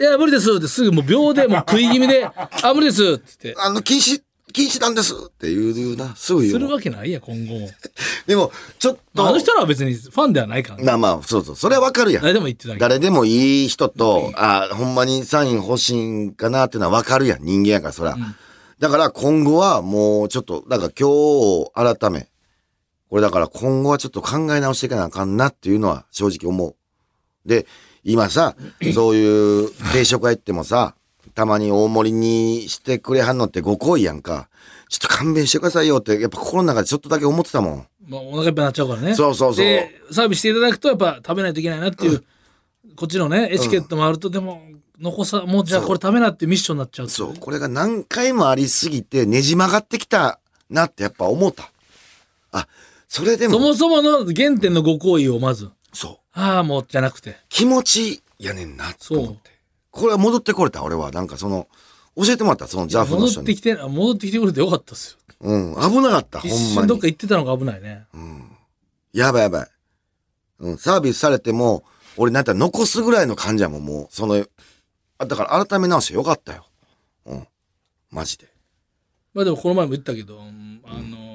[0.00, 4.20] いや無理ですってすぐもう秒でもう食い気味であ無理ですって言ってあの、禁止、
[4.52, 6.58] 禁止なんですって言うな、すぐ言うの。
[6.60, 7.68] するわけないやん今後も
[8.26, 12.22] でも、ちょっと、まああの人らは別にファンではないからねまあまあ、そうそう、それはわかるやん。
[12.22, 18.16] 誰でも言ってた誰でもいい人と、あほんまにサイン欲しいんかなっていうのはわかるやん、人間やから、そら。
[18.78, 21.08] だから今後はもうちょっと、だから今
[21.94, 22.28] 日改め、
[23.08, 26.74] これだから今後はちょっと考え直していかなあかんなっていうのは正直思う。
[27.46, 27.66] で、
[28.04, 28.56] 今さ、
[28.94, 30.94] そういう定食屋行ってもさ、
[31.34, 34.48] たまに大盛りにしてくれはんのってご好意やんか。
[34.88, 37.86] ちょっと勘弁してくださいよって、やっぱ心の中でちょっとだけ思ってたもん。
[38.06, 39.14] まあ、お腹いっぱいになっちゃうからね。
[39.14, 42.22] そうそうそうで、サービスしていただくと、やっぱ食べないといけないなっていう、
[42.96, 44.62] こっちのね、エチケットもあると、でも、
[45.00, 50.38] 残さ、もうじゃあこれ食べなってミッションになっちゃうっていそう、これが何回もありすぎてねじ曲がってきた
[50.70, 51.70] なってやっぱ思った。
[52.52, 52.68] あ、
[53.08, 57.36] それでも、そもそもの原点のご好意をまず、そう、ああ、もうじゃなくて。
[57.48, 59.51] 気持ちやねんなと思っそうて。
[59.92, 61.12] これは戻ってこれた、俺は。
[61.12, 61.68] なんかその、
[62.16, 63.46] 教えてもらった、そのジャフの人に。
[63.46, 65.18] 戻ってきて、戻ってきてくれてよかったっすよ。
[65.40, 67.12] うん、危なかった、ほ一んま瞬どっかに。
[67.12, 68.06] 行ってたのが危ないね。
[69.12, 69.68] やばいやばい。
[70.60, 71.84] うん、サービスされても、
[72.16, 74.06] 俺なんたら残すぐらいの感じやもん、もう。
[74.10, 74.44] その、
[75.18, 76.66] あだから改め直してよかったよ。
[77.26, 77.46] うん。
[78.10, 78.48] マジで。
[79.34, 81.32] まあでもこの前も言ったけど、うんあのー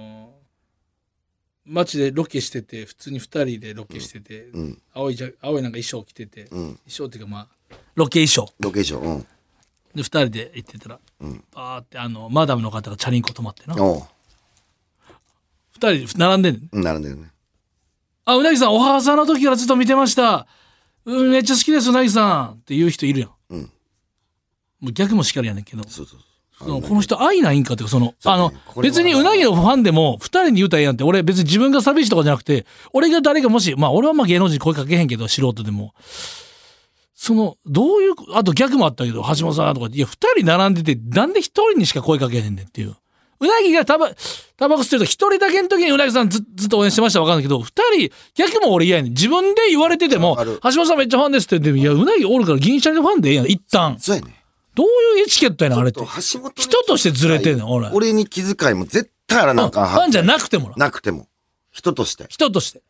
[1.69, 4.81] 街でロケしてて普通に2人でロケしてて、うん。
[4.93, 6.49] 青いじゃ青いなんか衣装着てて、うん。
[6.49, 7.47] 衣装っていうかまあ
[7.95, 9.01] ロケ衣装ロケーション。
[9.01, 9.21] うん。
[9.95, 14.03] で2人で行ってたら、うんバーってあのマダムの方がチャリンコ止まってな2おう。
[15.73, 17.15] 人並んでんねんうんなるね。
[18.25, 20.47] あうなぎさんお母さんの時からずっと見てました
[21.05, 23.61] うんめっちゃ好きですうなぎさんって言う人いるやんうん。
[24.81, 26.19] もう逆もしかりやねんけどそうそう
[26.59, 35.93] そのこの人愛ないんかっていうかその、そあのこれは別にうなぎのファンでも2人に言うたらええやんって俺別に自分が寂しいとかじゃなくて俺が誰かもしまあ俺はまあ芸能人に声かけへんけど素人でも
[37.19, 42.95] そのどういうあと逆もあったけど橋本さんとかいや2人並んでてなんで1人にしか声かけへんねんっていう。
[43.39, 44.11] うなぎがタバ
[44.55, 47.65] タバコ吸ってると1人だけの時にうなぎさんずずっと応援してましたら分かんないけど2
[48.09, 49.13] 人逆も俺嫌やねん。
[49.13, 51.59] 自分で言われてても橋本さんめっちゃファンですって。
[51.59, 53.45] 言っていやうなぎおるから銀シャリのファンでええやん。
[53.47, 53.97] 一旦。
[53.99, 54.43] そうやね。
[54.75, 56.05] どういうエチケットやねんあれって。
[56.05, 57.89] 人としてずれてんねん俺。
[57.89, 60.75] 俺に気遣いも絶対あらなあかんファンじゃなくてもな。
[60.77, 61.27] なくても。
[61.71, 62.27] 人として。
[62.29, 62.83] 人として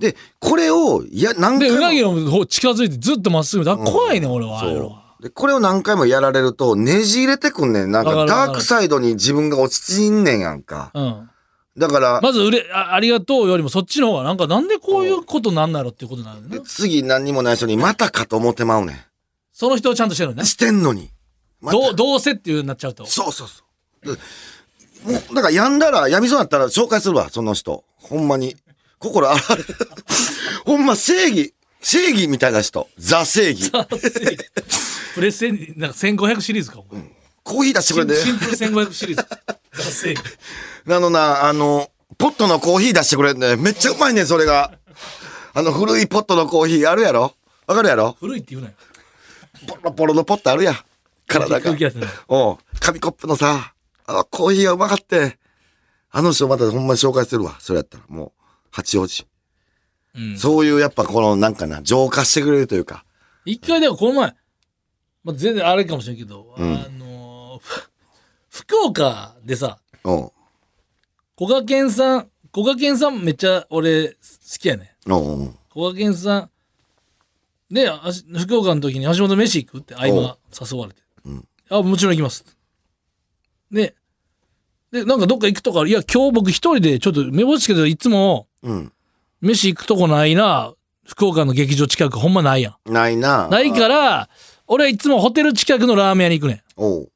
[0.00, 1.76] で、これを、いや、何で回も。
[1.76, 4.90] うなぎの方近づいてずっとまっすぐだから怖いねん俺はああいう。
[5.22, 7.90] で、これを何回もやられると、ねじ入れてくんねん。
[7.90, 10.90] なんか、わかるわかるダークサイドに自分が落ちちんねんやんか。
[10.94, 11.30] うん
[11.78, 19.06] だから、まずうれあありがとうよりもそっちの方がなんかなんでこういうことなんなろっていうことなのねで次何にもない人に、またかと思ってまうね
[19.52, 20.46] その人をちゃんとしてるのねん。
[20.46, 21.10] してんのに。
[21.60, 23.62] またどうどうせっていうようになっちゃうとそうそうそ
[24.02, 24.16] う。
[24.16, 24.20] で
[25.04, 27.84] もう、だから病んだら、病みそうになったら紹介するわ、その人。
[27.96, 28.56] ほんまに。
[29.00, 29.76] 心あられる。
[30.64, 32.88] ほんま正義、正義みたいな人。
[32.98, 33.72] ザ正義。
[35.14, 36.86] プレステになんか1500シリーズかも
[37.42, 38.16] コーヒー出してくれて。
[38.16, 39.28] シンプル1500シリーズ
[39.76, 43.56] ダセえあのな、あの、ポットのコーヒー出してくれんね。
[43.56, 44.72] めっちゃうまいねん、それが。
[45.52, 47.34] あの古いポットのコーヒーあるやろ？
[47.66, 48.16] わかるやろ？
[48.20, 48.74] 古いって言うなよ
[49.66, 50.76] ポロポロのポットあるやん。
[51.26, 51.76] 体が
[52.28, 53.72] おう紙コップのさ、
[54.06, 55.38] あのコーヒーがうまかって。
[56.12, 57.56] あの人またほんまに紹介するわ。
[57.60, 58.04] それやったら。
[58.08, 58.32] もう、
[58.70, 59.26] 八王子。
[60.14, 60.38] うん。
[60.38, 63.04] そういうやっぱこのなんかな、浄化してくれるというか。
[63.44, 64.34] 一回でもこの前、
[65.24, 66.74] まあ、全然あれかもしれんけど、うん。
[66.74, 67.90] あのーふ
[68.48, 70.32] 福岡でさおう
[71.36, 74.14] こがけんさんこがけんさんめっちゃ俺好
[74.58, 74.96] きやね。
[75.08, 76.50] おうおうこがけんさん
[77.72, 81.48] であし福岡の時に橋本飯行くって相葉誘われて、うん。
[81.70, 82.44] あもちろん行きます。
[83.70, 83.94] で
[84.92, 88.92] でなんかどっか行くとかいや今日僕一人でちょっと目星つけていつもうん。
[89.40, 90.74] 飯行くとこないな
[91.06, 93.48] 福岡の劇場近くほんまないやんないな。
[93.48, 94.28] ないから
[94.66, 97.10] 俺はいつもホテル近くのラーメン屋に行くねんおう。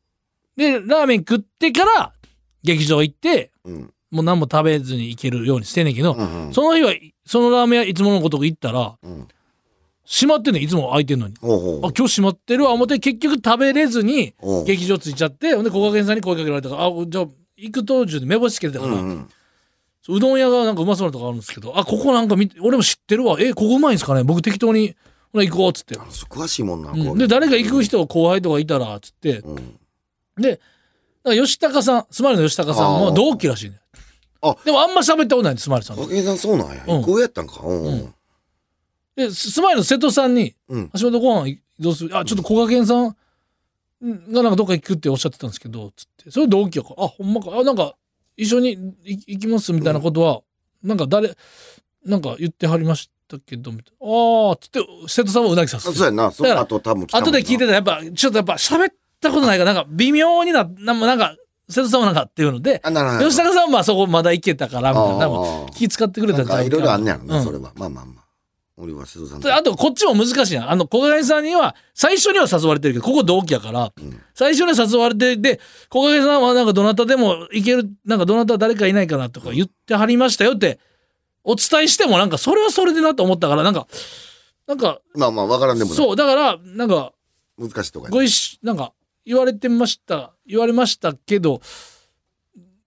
[0.57, 2.13] で、ラーメン食ってから、
[2.63, 3.91] 劇場行って、うん。
[4.11, 6.55] もう何も食べずに行けるようにしてんねんけど、うんうん。
[6.55, 6.93] その日は、
[7.27, 9.29] そのラーメン屋いつものごとく行ったら、うん。
[10.07, 11.35] 閉まってんねん、いつも空いてんのに。
[11.43, 11.87] おうおう。
[11.87, 19.29] あ、今日閉まってるわ、思って結局食べれずに、おう劇場着いちゃって、ほんで、小賀健さんに声かけられたから、あ、じゃあ、行く途中で目星つけてたから、うんうん。
[20.09, 23.37] うどん屋がなんかうまそうなとこあるんですけど、あ、ここなんか見て、俺も知ってるわ。
[23.41, 24.23] え、ここうまいんすかね？
[24.23, 24.95] 僕適当に、
[25.33, 25.95] ほら行こうっつって。
[25.95, 26.91] 詳しいもんな。
[26.91, 29.79] うん、で、誰か行く人、後輩とかいたら、つって、うん。
[30.37, 30.61] で、
[31.25, 33.81] 吉高さん、スマイルの吉高さんも同期らしいね。
[34.43, 36.85] あでもあんま喋ったことないんです、スマイルさんさんそうなんや。
[36.87, 37.61] うん一個上やったんか。
[37.65, 38.15] うんううんん。
[39.17, 40.91] で、ススマイルの瀬戸さんに、うん。
[41.01, 42.15] 橋本ご飯どうする？
[42.15, 43.17] あ、ちょっと小賀健さん
[44.05, 46.31] がなんかどっか行くっておっしゃってたんですけど、つって。
[46.31, 47.51] それ同期やから、あ、ほんまか。
[47.59, 47.95] あ、なんか、
[48.37, 50.43] 一緒に行行きますみたいなことは、
[50.83, 51.35] なんか誰、
[52.05, 54.07] なんか言ってはりましたけど、みたいな。
[54.07, 56.31] ああ、つって、瀬戸さんもうなぎさんあそうやんな。
[56.31, 57.13] その後多分で
[57.43, 61.37] 聞いてたらやっぱちょっとやっぱ喋ったことないからなんか微妙にななんかなんか
[61.69, 62.83] 瀬戸さんもなんかっていうので。
[62.85, 67.73] 吉高さんはまあそこまだいけたからみたいな多分ああ気使ってくれたなんかいろいろあんねやろな、うんそれは。
[67.77, 68.24] まあまあまあ。
[68.77, 70.71] 俺は瀬戸さんであとこっちも難しいな。
[70.71, 74.21] あの小金さんには最初には誘われてるけどここ同期やから、うん。
[74.35, 80.81] 最初には誘われてで小金さんはなんかどなたでもいけるなんかどなた誰かいないかなとか言ってはりましたよって
[81.45, 83.87] お伝えしてもなんかそれはそれでなと思ったからなんか
[84.67, 85.91] なんかまあまあ、わからんでも。
[85.93, 87.13] そうだからなんか
[87.57, 88.93] 難しいとこやご一緒なんか
[89.25, 91.61] 言われてました言われましたけど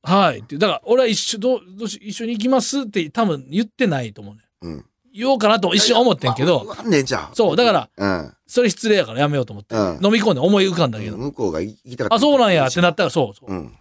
[0.04, 0.58] はいって。
[0.58, 4.42] だから俺は一緒どうどうし一緒に行きますって多分言ってないと思うね。
[4.62, 4.86] うん。
[5.18, 7.30] 言おうかなと一瞬思ってんけどねんじゃん。
[7.34, 8.34] そうだからうん。
[8.46, 12.16] それ失礼やからやめようと思って、うん飲み込んで思い浮かんだけど、向こうが行きたかった。
[12.16, 13.74] あそうなんやってなったらそうそう,、うん。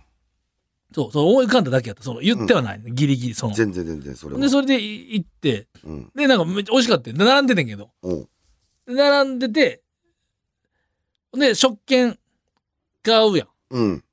[0.94, 4.40] そうそう思い浮かんだだけやったその言ってはない、ギリギリその全然全然、それは。
[4.40, 6.10] でそれでい行ってうん。
[6.14, 7.90] でなんかめっちゃ美味しかったよ並んでてんけど
[8.86, 9.82] 並んでて
[11.34, 12.18] で食券
[13.02, 14.04] 買うやんうん。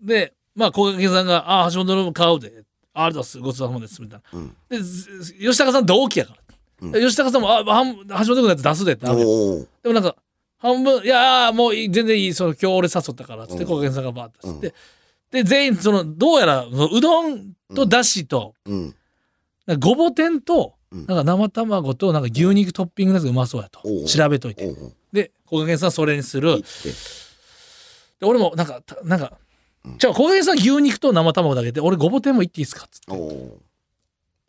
[0.00, 2.64] で、まあ、小掛さんが、ああ、橋本の分買うで。
[2.94, 3.38] ありがとうございます。
[3.38, 4.02] ごちそうさまです。
[4.02, 4.38] みたいな。
[4.38, 4.56] うん。
[4.68, 6.51] で、ず吉高さん同期やから。
[6.82, 6.92] うん。
[6.92, 10.16] 吉高さんも、あ、半橋本君のやつ出すでってなでもなんか、
[10.58, 13.68] 半分、いやーもう全然いい、その、今日俺誘ったから、つって、うん。
[13.68, 14.74] 小掛さんがバーって出して、
[15.30, 18.94] で、全員、その、どうやら、うどんとだしと、うん。
[19.66, 21.06] なんかごぼ天と、うん。
[21.06, 23.80] なんか生卵となんか牛肉トッピングのやつがうまそうやと。
[24.06, 24.70] 調べといて。
[25.12, 26.62] で小賀健さんそれにする。
[28.20, 29.38] で俺もなんかたなんか、
[29.84, 29.98] うん。
[29.98, 33.12] じゃあ小賀健さん牛肉と生卵だけで俺ごぼ天もいっていいですかっつって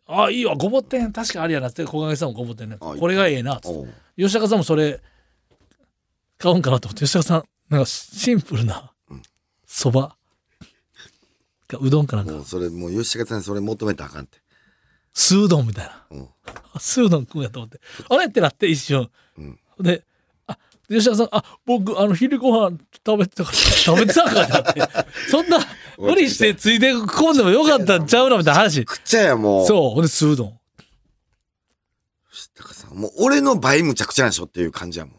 [0.06, 0.54] ああいいわ。
[0.54, 1.68] ごぼ天確かありやな。
[1.68, 2.76] って小賀健さんもごぼ天ね。
[2.78, 3.56] これがええな。
[3.56, 3.88] っつって
[4.22, 5.00] 吉高さんもそれ
[6.38, 7.04] 買うんかなと思って。
[7.06, 9.22] 吉高さんなんかシンプルなうん。
[9.66, 10.16] そば。
[11.66, 12.44] かうどんかなんか。
[12.44, 14.38] それもう吉高さんにそれ求めたらあかんって。
[15.14, 16.06] 酢うどんみたいな。
[16.10, 16.28] うん。
[16.78, 17.80] 酢うどん食うんやと思って。
[18.08, 19.10] あれってなって一瞬。
[19.38, 19.58] うん。
[19.80, 20.04] で
[20.88, 25.10] 吉田さん「あ僕あの昼ご飯食べてたから食べてたんか」ってなって。
[25.30, 25.58] そんな
[25.96, 28.84] 無理してついてこんでもよかったんちゃうのみたいな話。
[28.84, 29.66] くっちゃやもう。
[29.66, 30.58] そうほんで酢うどん。
[32.32, 35.14] 吉高さんもう俺の倍むちゃくちゃなんでしょっていう感じやもん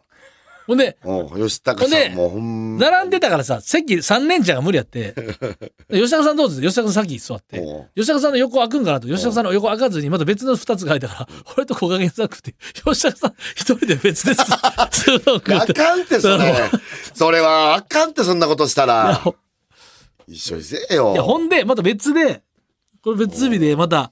[0.67, 0.97] ほんで
[1.35, 5.11] 吉高さんもうほんま並んでたからさ席3年ちゃんが無理やって。
[5.11, 5.37] で
[6.01, 7.61] 吉高さんどうぞ吉高さん先座って。
[7.95, 9.07] 吉高さんの横開くんかなと。
[9.07, 14.89] 吉高さんの横開かずにまた別の2つが開いたから俺と小加減さん食って吉高さん一人で別です あ
[15.73, 16.53] かんってそれ。
[17.13, 19.15] それはあかんってそんなことしたら。
[19.15, 19.35] ほ
[20.27, 21.13] 一緒にせえよ。
[21.13, 22.41] いや、ほんで、また別で、
[23.03, 24.11] これ別日で、また、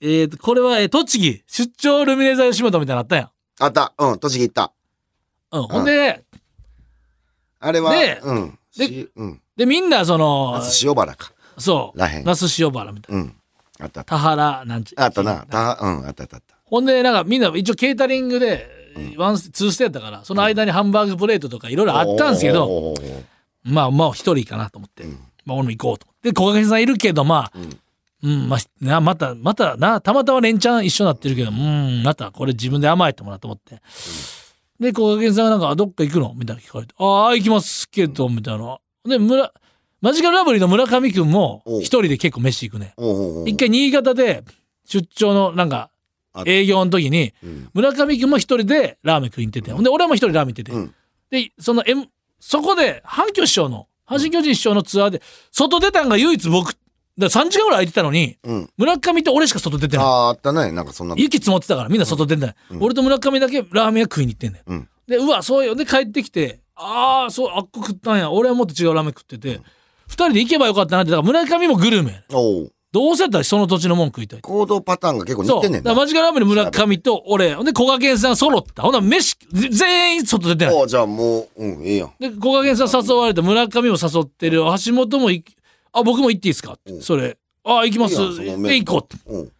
[0.00, 3.30] えーと、これは、えー栃木、出張ルミネーザー吉本みたいなのあったやん。
[3.58, 3.92] あった。
[3.98, 4.72] うん栃木行った
[5.52, 5.62] うん。
[5.64, 6.24] ほんで、
[7.60, 8.58] あれはでうん。
[8.76, 9.42] でしうん。
[9.56, 11.32] で、みんな、その、夏塩原か。
[11.58, 12.24] そう、らへん。
[12.24, 13.22] 那須塩原みたいな。
[13.22, 13.36] うん。
[13.80, 14.04] あったあった。
[14.04, 15.46] 田原、なんちあったな。
[15.48, 16.56] たうんあったあったあった。
[16.64, 18.68] ほんで、なんかみんな一応ケータリングで、
[19.16, 22.94] ワンス、ツーステやったから、その間にハンバーグプレートとかいろいろあったんですけど、
[23.64, 25.18] まあまあ一人かなと思って、うん。
[25.44, 26.06] まあ俺も行こうと。
[26.22, 27.52] で、小掛さんいるけど、まあ、
[28.22, 33.80] うん、まあ、な、また、また、な、たまたま連チャン一緒になってるけど、うん、またこれ自分で甘えてもらうと思って。
[34.80, 36.32] で、小掛さんがなんか、あどっか行くの？
[36.34, 38.78] みたいな聞かれて、ああ、行きますけど、みたいな。
[39.04, 39.52] で、村、
[40.00, 42.94] マジカルラブリーの村上くんも一人で結構飯行くね。
[43.46, 44.42] 一回新潟で
[44.86, 45.90] 出張のなんか
[46.32, 47.68] あ営業の時に、うん。
[47.74, 50.94] 村上くんも一人でラーメン食いに行ってて、ほんで俺も一人ラーメン行ってて、うん。
[51.30, 52.06] で、その、M、
[52.38, 55.20] そこで、阪急師匠の、阪神巨人師匠のツアーで、
[55.52, 56.74] 外出たんが唯一僕、
[57.20, 60.06] だから3時間ぐらい空いてたのに、うん村上と俺しか外出てない。
[60.06, 62.54] あああったねなんかそんな雪積もってたからみんな外出てない。
[62.80, 64.70] 俺と村上だけラーメン屋食いに行ってんねん。
[64.72, 65.74] うんで、うわ、そうよ。
[65.74, 68.30] で、帰ってきて、ああ、そう、あっこ食ったんや。
[68.30, 69.60] 俺はもっと違うラーメン食ってて、
[70.06, 72.36] 二人で行けばよかったなって、だから村上もグルメやねん。
[72.36, 74.40] おうどうせやったらその土地のもん食いたい。
[74.40, 75.62] 行動パターンが結構似そう。
[75.62, 78.82] てんねんなだからマジカルラーメンの村上と俺、ほんで、小賀健さん揃った。
[78.82, 80.74] ほんなら飯、ぜ全員外出てない。
[80.74, 85.56] おうじゃあもううんええやんで、小賀健さん誘われて、村上も誘ってる、橋本も行き、
[85.92, 86.74] あ、僕も行っていいですか？
[86.74, 86.92] って。
[86.92, 87.02] うん。
[87.02, 88.14] それ、あ、行きます。
[88.36, 89.22] で、行こうって。
[89.26, 89.52] うん。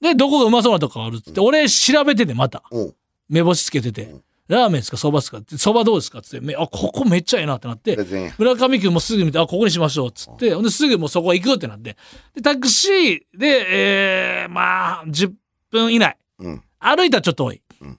[0.00, 2.62] で、どこがうまそうなとこあるっつって、俺調べてて、また。
[2.70, 2.94] うん。
[3.28, 4.14] 目星つけてて、
[4.48, 4.96] ラーメンですか？
[4.96, 5.38] そばですか？
[5.38, 6.18] って、そばどうですか？
[6.18, 7.96] っつって、めあ、ここめっちゃええなってなって。
[8.38, 11.96] 村上君もすぐ見て、あ、ここにしましょうっつって、ほんですぐもうそこ行くってなって、
[12.34, 15.32] で、タクシーで、えー、まあ、10
[15.70, 16.16] 分以内。
[16.38, 16.62] うん。
[16.80, 17.62] 歩いたらちょっと多い。
[17.82, 17.98] うん。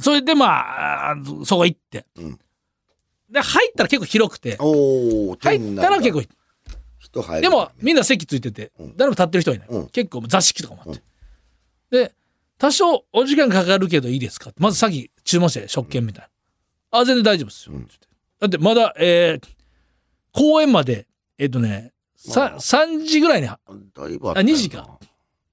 [0.00, 2.04] それでまあ、そこ行って。
[2.16, 2.38] うん
[3.34, 6.22] で、入ったら結構広くて、入ったら結構、
[7.00, 7.42] 人入る。
[7.42, 8.96] でもみんな席ついてて、うん。
[8.96, 9.68] 誰も立ってる人はいない。
[9.68, 9.88] うん。
[9.88, 11.02] 結構座敷とかもあって。
[11.90, 12.14] で、
[12.58, 14.52] 多少お時間かかるけどいいですか？
[14.56, 16.28] まず先注文して、食券みたい
[16.92, 17.00] な。
[17.00, 17.74] あ、全然大丈夫ですよ。
[17.74, 17.88] うん。
[18.40, 19.46] だってまだ、えー、
[20.32, 22.58] 公園まで、えっ、とね、さまあ。
[22.60, 23.56] 3時ぐらいに、だ
[24.08, 24.98] いぶああ2時か。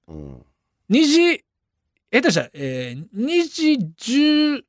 [0.06, 0.46] うん。
[0.88, 1.44] 2時、
[2.12, 3.72] 下手したら、えー、2時
[4.58, 4.62] 10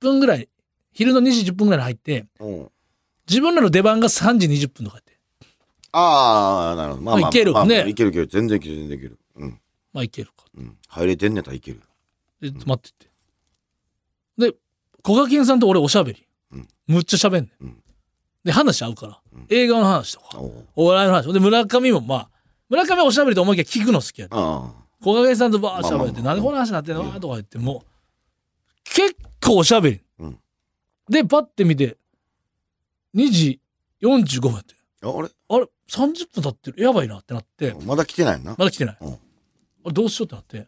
[0.00, 0.48] 分ぐらい、
[0.92, 2.70] 昼の2時10分ぐらいに入って、うん。
[3.28, 5.18] 自分らの出番が3時20分とかやって、
[5.92, 7.02] ああなるほど。
[7.02, 7.52] まあまあいける。
[7.52, 7.88] まあね。
[7.88, 9.18] いけるいける全然いける全然いける。
[9.36, 9.60] うん。
[9.92, 10.44] まあ行けるか。
[10.56, 11.80] うん入れてんねやったらいける。
[12.40, 13.10] で、待ってて。
[14.38, 14.56] で、
[15.02, 16.26] 小賀健さんと俺おしゃべり。
[16.52, 16.68] うん。
[16.86, 17.50] むっちゃ喋んねん。
[17.60, 17.82] うん。
[18.44, 19.46] で、話合うから、うん。
[19.48, 20.66] 映画の話とか、おう。
[20.76, 21.32] お笑いの話。
[21.32, 22.28] で、村上もまあ、
[22.68, 24.34] 村上はおしゃべりと思いきや聞くの好きやで。
[24.36, 24.72] あ
[25.02, 26.34] 小賀健さんとバーッしゃべって、まあまあまあ。
[26.34, 27.86] なんでこの話になってんのとか言って、もう、
[28.84, 30.00] 結構おしゃべり。
[30.18, 30.39] うん
[31.10, 31.96] で、パッて見て、
[33.14, 33.60] 2時
[34.02, 34.74] 45分やって。
[35.02, 35.28] ああれ？
[35.48, 36.82] あれ ?30 分経ってる。
[36.82, 38.96] やばいなってなって、まだ来てないなまだ来てない。
[39.00, 39.18] うん
[39.82, 40.58] あれどうしようってなって。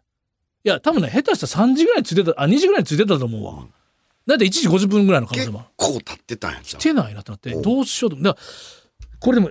[0.64, 3.66] いや、多分ね、下手したら3時ぐらいについてた、あ、2時ぐらいについてたと思うわ。
[4.26, 5.68] だって1時50分ぐらいの可能結性もある。
[5.76, 8.16] 構経ってたんや来てないなってなって、うんどうしようと。
[8.16, 9.50] だからこれでも、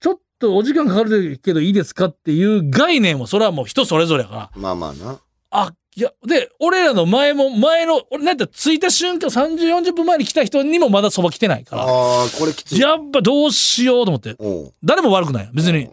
[0.00, 5.20] ちょっとお時間かかるけどいいですかっていう概念も、それはもう人それぞれやから、まあまあな
[5.50, 12.78] あ、いや、で、俺らの前も、前の、俺なんて着いた瞬間30、40分前に来た人にもまだそば来てないから、ああこれきつい。
[12.78, 14.36] やっぱどうしようと思って、
[14.84, 15.50] 誰も悪くないよ。
[15.54, 15.88] 別に。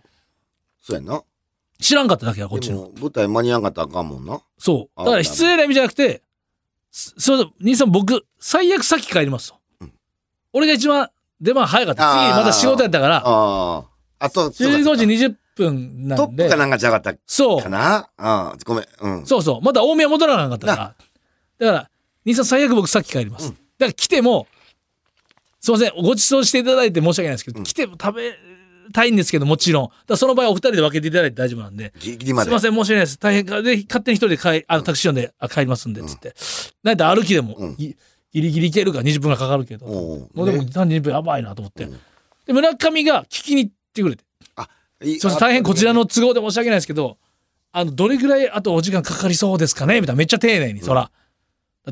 [0.82, 1.24] そうやんな。
[1.80, 2.92] 知らんかっただけや、こっちの。
[3.00, 4.42] 舞台間に合わんかったらあかんもんな。
[4.58, 5.02] そう。
[5.02, 6.22] あだから失礼な意味じゃなくて、
[6.92, 9.56] すすいません、兄さん僕、最悪先帰りますと。
[9.80, 9.94] うん。
[10.52, 12.12] 俺が一番出番早かった。
[12.12, 13.84] 次また仕事やったから、ああ
[14.20, 16.58] あとそうか15時20分なんでトップか。
[16.58, 17.70] なんかじゃなかったそうか。
[17.70, 18.10] な？
[18.18, 18.60] うん。
[18.66, 18.86] ごめん。
[19.02, 19.26] うん。
[19.26, 19.62] そうそう。
[19.62, 20.96] まだ大宮戻らなかったから。
[21.60, 21.90] だから、
[22.26, 23.50] 兄さん最悪僕さっき帰ります。
[23.50, 24.48] だから来ても、
[25.60, 28.34] すいません、ご馳走していただいて申し訳ないですけど、来ても食べ
[28.92, 29.90] たいんですけど、もちろん。
[30.08, 31.94] だその場合お二人で分けていただいて大丈夫なんで。
[32.00, 32.52] ギリギリますで。
[32.52, 33.20] いません、申し訳ないです。
[33.20, 33.62] 大変か。
[33.62, 36.34] で、勝手に一人で帰あのタクシー呼んであ帰りますんで、つって。
[36.84, 37.96] なんだ歩きでも、うんぎ
[38.34, 39.86] ギリギリ行けるか20分がかかるけど。
[39.86, 41.84] もうでもね30分やばいなと思って。
[41.84, 42.00] うん
[42.46, 44.26] で、村上が聞きに行ってくれて。
[45.02, 47.18] いすいません大変こちらの都合で申し訳ないですけど、
[47.72, 50.00] あの、どれぐらいあとお時間かかりそうですかね？
[50.00, 50.18] みたいな。
[50.18, 51.12] めっちゃ丁寧に、そら。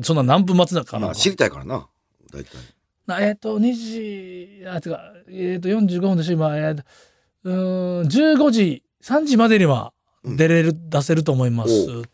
[0.02, 1.06] そんな何分待つのかな。
[1.06, 1.88] まあ、知りたいからな。
[2.32, 2.50] 大体。
[3.06, 3.72] なえっ、と、2
[4.60, 6.82] 時、あ、てか、えっ、と、45分でしょ、今、えーと、
[7.44, 9.92] うーん、15時、3時までには
[10.24, 12.04] 出れる、出せると思いますお。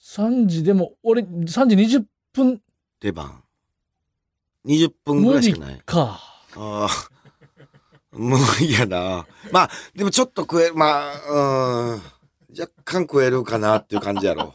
[0.00, 2.62] 3時でも、俺、3時20分
[3.00, 3.42] 出番。
[4.64, 5.80] 20分ぐら無理いしかない。
[5.84, 6.20] か。
[6.56, 7.17] ああ。
[8.12, 9.26] 無理やな。
[9.52, 12.02] まあ、でもちょっと食え、まあ、うん。
[12.58, 14.54] 若干食えるかなっていう感じやろ。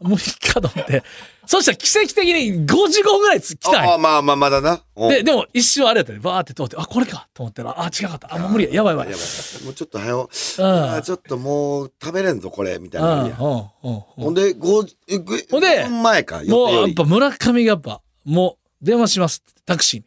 [0.00, 1.02] 無理かと思って。
[1.46, 4.80] そしたら奇跡的に5時後ぐらい来たああ、まあまあ、まだな。
[4.94, 6.20] おで、でも一瞬あれやったね。
[6.20, 8.32] バーって通って、あ、これかと思ったら、あ、違かった。
[8.32, 8.70] あ、もう無理や。
[8.74, 9.10] やばいやばい。
[9.10, 9.22] やば
[9.62, 10.28] いもうちょっと早う。
[10.58, 10.94] うん。
[10.94, 13.30] あちょっともう食べれんぞ、これ、みたいうん。
[13.30, 13.36] な。
[13.36, 20.06] ほんで、ごえぐほんで5分前か、もうやっぱ村上がやっぱ、もう電話しますタクシーに。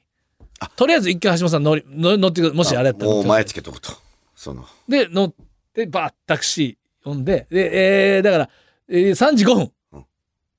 [0.76, 3.92] とりあえず一回橋本さん乗り乗乗ってもしあれやったらもう前つけとくと。
[4.36, 4.66] その。
[4.88, 5.34] で、乗っ
[5.74, 8.50] て、バーッタクシー呼んで、で、えー、だから、
[8.90, 10.06] えー、3時5分うん。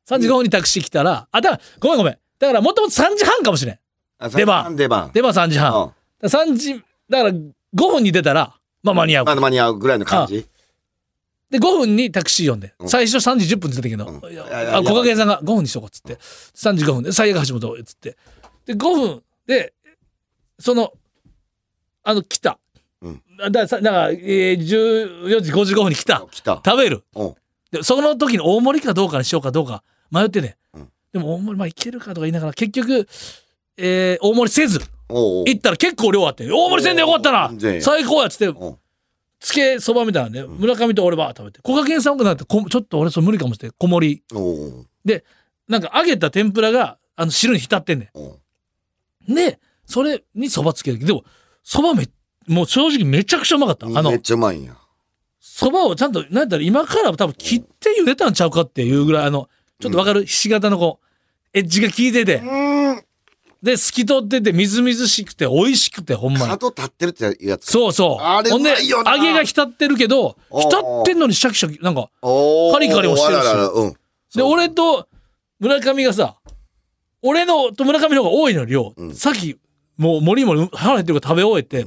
[0.09, 2.19] 3時5分にタクシー来たら、あ、だから、ごめんごめん。
[2.38, 3.79] だから、もともと3時半かもしれん。
[4.19, 4.77] あ出番。
[4.77, 5.11] 出番。
[5.12, 5.75] 出番3時半。
[5.75, 6.75] うんだから3時、
[7.11, 9.25] だから5分に出たら、まあ間に合う。
[9.25, 10.47] まだ間に合うぐらいの感じ？
[11.51, 16.15] で、5分にタクシー呼んで、うん最初3時10分って言ってたけど、うんあ、小影さんが5分にしとこうっつって、
[16.55, 18.17] 3時5分で、最悪橋本っつって。
[18.67, 19.75] で、5分で、
[20.59, 20.93] その、
[22.03, 22.59] あの、来た。
[23.01, 26.25] うんだからさ、だから、えー、14時55分に来た。
[26.31, 26.62] 来た。
[26.65, 27.05] 食べる。
[27.15, 27.35] うん
[27.71, 30.57] で、その時に大盛りかどうかにしようかどうか迷ってね。
[30.75, 33.07] うんでも大盛り、まあいけるかとか言いながら、結局、
[33.77, 38.77] えー、大盛りせず、行ったら結構量あって、大盛りせんでよかったな最高やっつって、うん
[39.43, 44.23] つけそばみたいなね、村上と俺ばー食べて、小賀健さんがなってこ、ちょっと俺それ無理かもしれん、小盛り。
[44.33, 44.87] おう
[45.69, 48.12] なんか揚げた天ぷらが、あの汁に浸ってんね。
[49.29, 49.35] ん。
[49.35, 49.59] で、
[49.92, 50.98] それにそばつける。
[50.98, 51.24] でも、
[51.62, 52.09] そばめ、
[52.48, 53.87] もう正直めちゃくちゃうまかった。
[53.87, 54.76] あのめっ、ちゃうまいんや。
[55.38, 59.48] そばをちゃんと、なんやったら今から多分切って茹でたんちゃうかっていうぐらい、あの、
[59.81, 61.07] ちょっとわかる、ひし形のこう、
[61.52, 63.02] エッジが効いてて、うん。
[63.62, 66.46] で、透き通ってて、みずみずしくて、美味しくて、ほんまに。
[66.46, 67.72] 角立ってるってやつか。
[67.72, 68.22] そうそう。
[68.22, 73.94] あれほんで、うまいよな揚げが浸ってるけど、浸ってんのにシャキシャキ、なんか、カリカリもしてるしうん。
[74.35, 75.07] で、俺と
[75.61, 76.37] 村上がさ、
[77.22, 79.57] 俺のと村上の方が多いの量、うんさっき、
[79.96, 81.87] もう、もりもり腹減ってるから食べ終えて、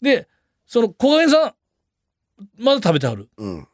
[0.00, 0.28] で、
[0.66, 1.54] その、小金さん、
[2.58, 3.28] まだ食べてある。
[3.36, 3.68] うん。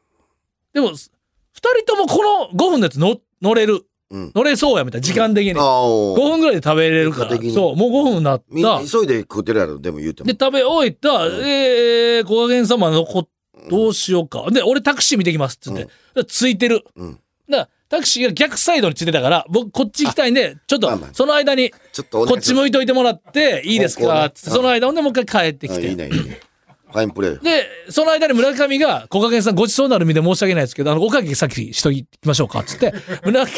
[0.73, 3.85] でも、二人ともこの5分のやつの乗れる。
[4.11, 4.33] うん。
[4.35, 5.53] 乗れそうやみたいな、時間的に。
[5.59, 7.31] ああ、お5う分ぐらいで食べれるから。
[7.31, 8.87] 結果的にそう、もう5分になっみんなた。
[8.87, 10.33] 急いで食ってるやろ、でも言うてもで、。
[10.33, 13.29] 食べ終えた、えー、小賀さんまで残っ、
[13.71, 14.51] どうしようか。
[14.51, 16.85] で、俺タクシー見てきますって言って、でついてる。
[16.97, 17.21] うん。
[17.49, 21.73] だからタクシーが逆サイドについてたから、僕こっち行きたいんで、ちょっとその間に
[22.11, 24.33] こっち向いといてもらっていいですか？
[24.35, 26.50] その間ほんでもう一回帰ってきて。
[26.93, 27.43] ファインプレー。
[27.43, 32.93] で、その間に村上が、小掛さんごちそうになる身で申し訳ないですけど、あの、おかけ先しときましょうか、つって、
[33.25, 33.51] 村上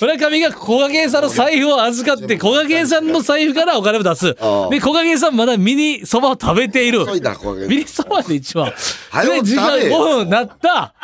[0.00, 4.36] 村上が小掛さんの財布を預かって、小掛さんの財布からお金を出す。
[4.40, 7.06] ああで、小掛さんまだミニそばを食べている。
[7.68, 8.72] ミニそばで一番。
[9.10, 10.94] 早で、時間く食べ5分なった。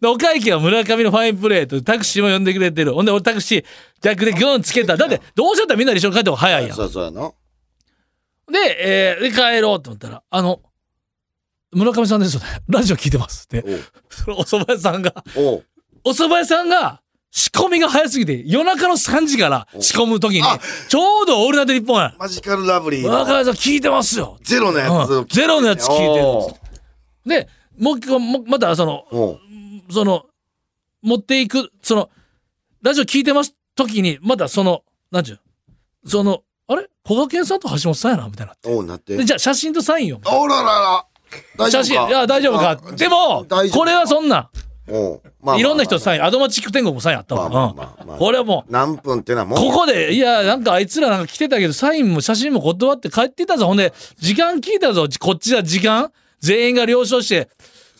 [0.00, 2.94] で、お会計は村上のファインプレーとタクシーも呼んでくれてる。
[2.94, 3.64] ほんで、俺タクシー
[4.00, 4.96] 逆でグーンつけた。
[4.96, 6.76] だって、どうしようったらみんなで一緒に帰った方が早いやん。
[6.76, 7.32] そうそうやな。
[8.50, 10.60] で、えーで、帰ろうと思ったら、あの、
[11.72, 12.46] 村上さんですよね。
[12.68, 13.44] ラジオ聞いてます。
[13.44, 13.64] って。
[14.08, 15.64] そのお蕎麦屋さんが、おう。
[16.04, 22.14] お蕎麦屋さんが、仕込みが早すぎて、夜中の3時から仕込むときにあ、ちょうどオールナイト日本や。
[22.18, 23.02] マジカルラブリー。
[23.02, 24.36] 村の上さん聞いてますよ。
[24.42, 25.26] ゼロのやつをうん。
[25.28, 27.28] ゼロのやつ聞いてるおう。
[27.28, 29.38] で、もう一個、もまたその、おう。
[29.92, 30.26] その、
[31.02, 32.10] 持っていく、その、
[32.82, 35.40] ラジオ聞いてます時に、またその、なんちゅう、
[36.08, 36.88] その、あれ？
[37.04, 38.54] 小賀健さんと橋本さんやなみたいな。
[38.66, 39.16] おうなって。
[39.16, 40.20] で、じゃあ写真とサインを。
[40.24, 41.06] おららら
[41.68, 41.84] 写か？
[41.84, 42.76] 真、いや、大丈夫か？
[42.96, 44.50] でも、これはそんな、
[44.88, 45.00] まあ
[45.42, 47.48] まあいろんな人サイン、アドマチック天国もサインあったわ。
[47.48, 53.66] まあまあまあこれはもう、何分ってのはもうここで、いや、なんかあいつらなんか来てたけど、サインも写真も断って帰ってたぞ。
[53.66, 55.06] ほんで、時間聞いたぞ。
[55.20, 56.10] こっちは時間
[56.40, 57.48] 全員が了承して、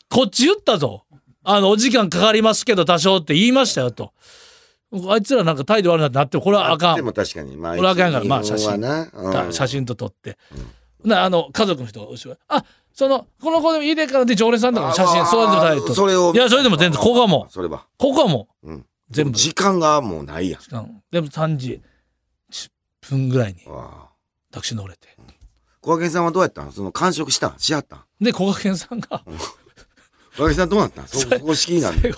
[0.08, 1.04] こっち言ったぞ。
[1.44, 4.12] あの、お時間かかりますけど、多少って言いましたよ、と。
[5.08, 6.96] あいつらなんか態度悪いなってなって、これはあかん。
[6.96, 9.08] でも確かにまあこれはあかんからまあ日本はな
[9.46, 10.36] うん写真撮って。
[11.04, 16.32] なあの、家族の人が後ろあ、そのこの子でもいいでからで常連さんとかの写真あそういうのないとそれを。
[16.34, 17.52] いやそれでも全然ここはもう。
[17.52, 17.86] それは。
[17.98, 18.70] ここはもう。
[18.70, 18.86] うん。
[19.10, 19.36] 全部。
[19.36, 20.60] 時間がもうないやん。
[20.74, 21.80] うんでも3時
[22.50, 22.70] 10
[23.00, 23.60] 分ぐらいに。
[24.52, 25.08] タクシー乗れて。
[25.80, 26.72] 小掛さんはどうやったん？
[26.72, 27.54] その完食したん？
[27.58, 28.04] しはったん？
[28.20, 29.22] で小賀健さんが。
[30.36, 31.08] 小掛さんどうなったん？
[31.08, 32.12] そそこ式になんで。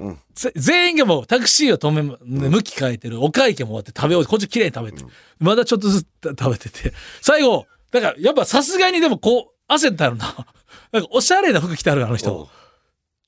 [0.00, 0.18] うん。
[0.34, 3.24] ぜ全員がもうタクシーを止め、ね向き変えてる。
[3.24, 5.02] お会計も終わって食べ終わってこっち綺麗に食べて、
[5.38, 6.92] まだちょっとずつ食べてて。
[7.22, 10.34] 最後だからやっぱさすがにでもこう焦ったやろな。
[10.92, 12.48] なんかおしゃれな服着てあるあの人。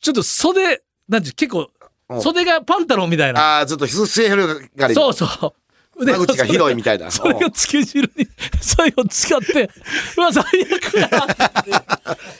[0.01, 1.71] ちょっと袖なんて結構
[2.21, 3.59] 袖がパンタロンみたいな。
[3.59, 4.95] ああ、ちょっと末広がり。
[4.95, 5.55] そうそう。
[6.05, 7.11] 間口が広いみたいな。
[7.11, 8.27] それがつけ汁に
[8.61, 9.71] 最後使って
[10.17, 11.11] うわ最悪や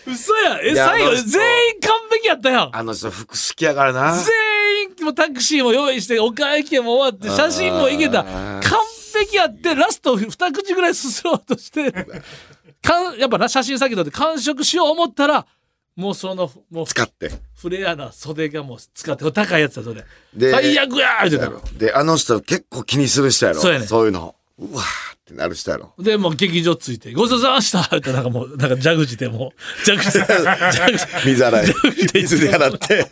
[0.07, 0.61] 嘘や。
[0.63, 2.71] え最後全員完璧やったやん。
[2.73, 4.17] あの人服好きやからな。
[4.17, 4.35] 全
[4.99, 8.25] 員もうタクシーも用意してお会計も終わって写真もいけた。
[8.25, 8.63] 完
[9.15, 11.93] 璧やってラスト二口ぐらいすすろうとして
[12.83, 15.47] かんやっぱな写真先撮って完食しよう思ったら
[15.95, 17.31] もうそのもう使って。
[17.55, 20.05] フレアな袖がもう使って高いやつだそれ
[20.35, 23.61] で最悪やー言うてで、あの人結構気にする人やろ。
[23.61, 24.35] そうやねそういうの。
[24.59, 25.93] うわーってなる人やろ。
[25.99, 30.25] でもう劇場ついて「ごちそうさまでした」ってなんかもうなんか蛇口でもう 蛇口で
[30.73, 31.67] 蛇口水洗い。
[31.67, 31.75] で
[32.15, 33.07] 水で洗って。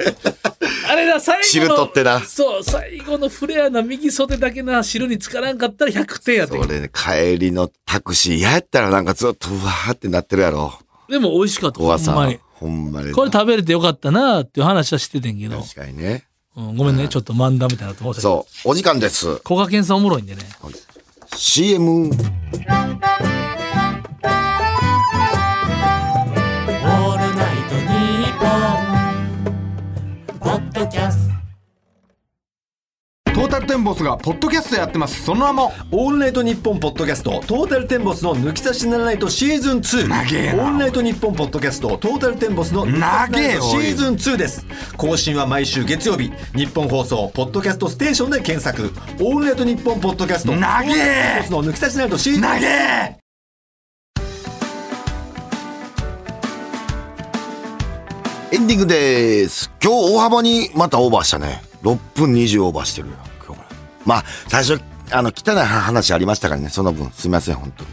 [1.21, 10.73] 最後の汁取ってなそう最後のフレアな右袖だけな汁につからんかったら100点やってそれね、帰りのタクシーやったらなんかずっとうわーってなってるやろ。
[11.09, 12.41] でも美味しかったおばさほんまにん。
[12.55, 13.13] ほんまに。
[13.13, 16.27] これ食べれてよかったなっていう話はしててんけど、確かにね。
[16.57, 18.73] うん、ごめんねちょっと漫談みたいなと思ってたけどそう。
[18.73, 19.37] お時間です。
[19.39, 20.43] 小賀健さんおもろいんでね
[21.37, 22.11] CM。
[33.41, 35.25] トトータルテンボスがポッドキャストやってます。
[35.25, 43.59] その名もオールナイトニッポンポッドキャストトータルテンボスの抜き差しならないとシーズン2長えなオールナイトニッポンポッドキャストトータルテンボスの抜き差しならない。
[43.59, 44.67] とシーズン2です。
[44.99, 48.93] 更新は毎週月曜日日本放送ポッドキャストステーションで検索。
[49.21, 52.43] オールナイトニッポンポッドキャストトータルテンボスの抜き差しならないとシーズン。
[52.43, 52.67] 投げ
[58.53, 59.71] エンディングです。
[59.83, 61.63] 今日大幅にまたオーバーしたね。
[61.83, 63.15] 6分20オーバーしてるよ。
[64.07, 64.81] まあ、最初、
[65.11, 66.69] あの、汚い話ありましたからね。
[66.69, 67.91] その分、すみません、本当に。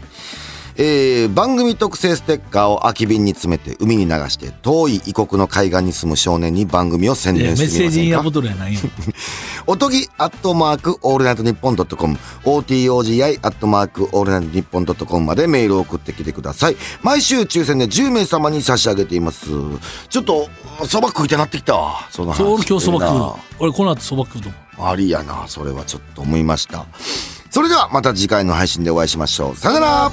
[0.80, 7.92] えー、番組特製ステッカーを空き瓶に詰めて海に流して遠い異国の海岸に住む少年に番組を宣伝してみませんか？
[7.92, 8.80] セージインアボトルやないよ
[9.66, 16.76] おとぎアットマークオールナイトニッポンドットコム OTOGI アットマークオールナイトニッポンドットコムまでメールを送ってきてください。
[17.02, 19.46] 毎週抽選で10名様に差し上げています。
[20.08, 20.48] ちょっと
[20.86, 21.74] そば食いたなってきた。
[21.74, 22.42] わその話。
[22.42, 24.90] 俺今日そば食う俺この後そば食うと思う？
[24.92, 26.86] ありやなそれはちょっと思いました。
[27.50, 29.56] それではまた次回の配信でお会いしましょう。
[29.56, 30.12] さよなら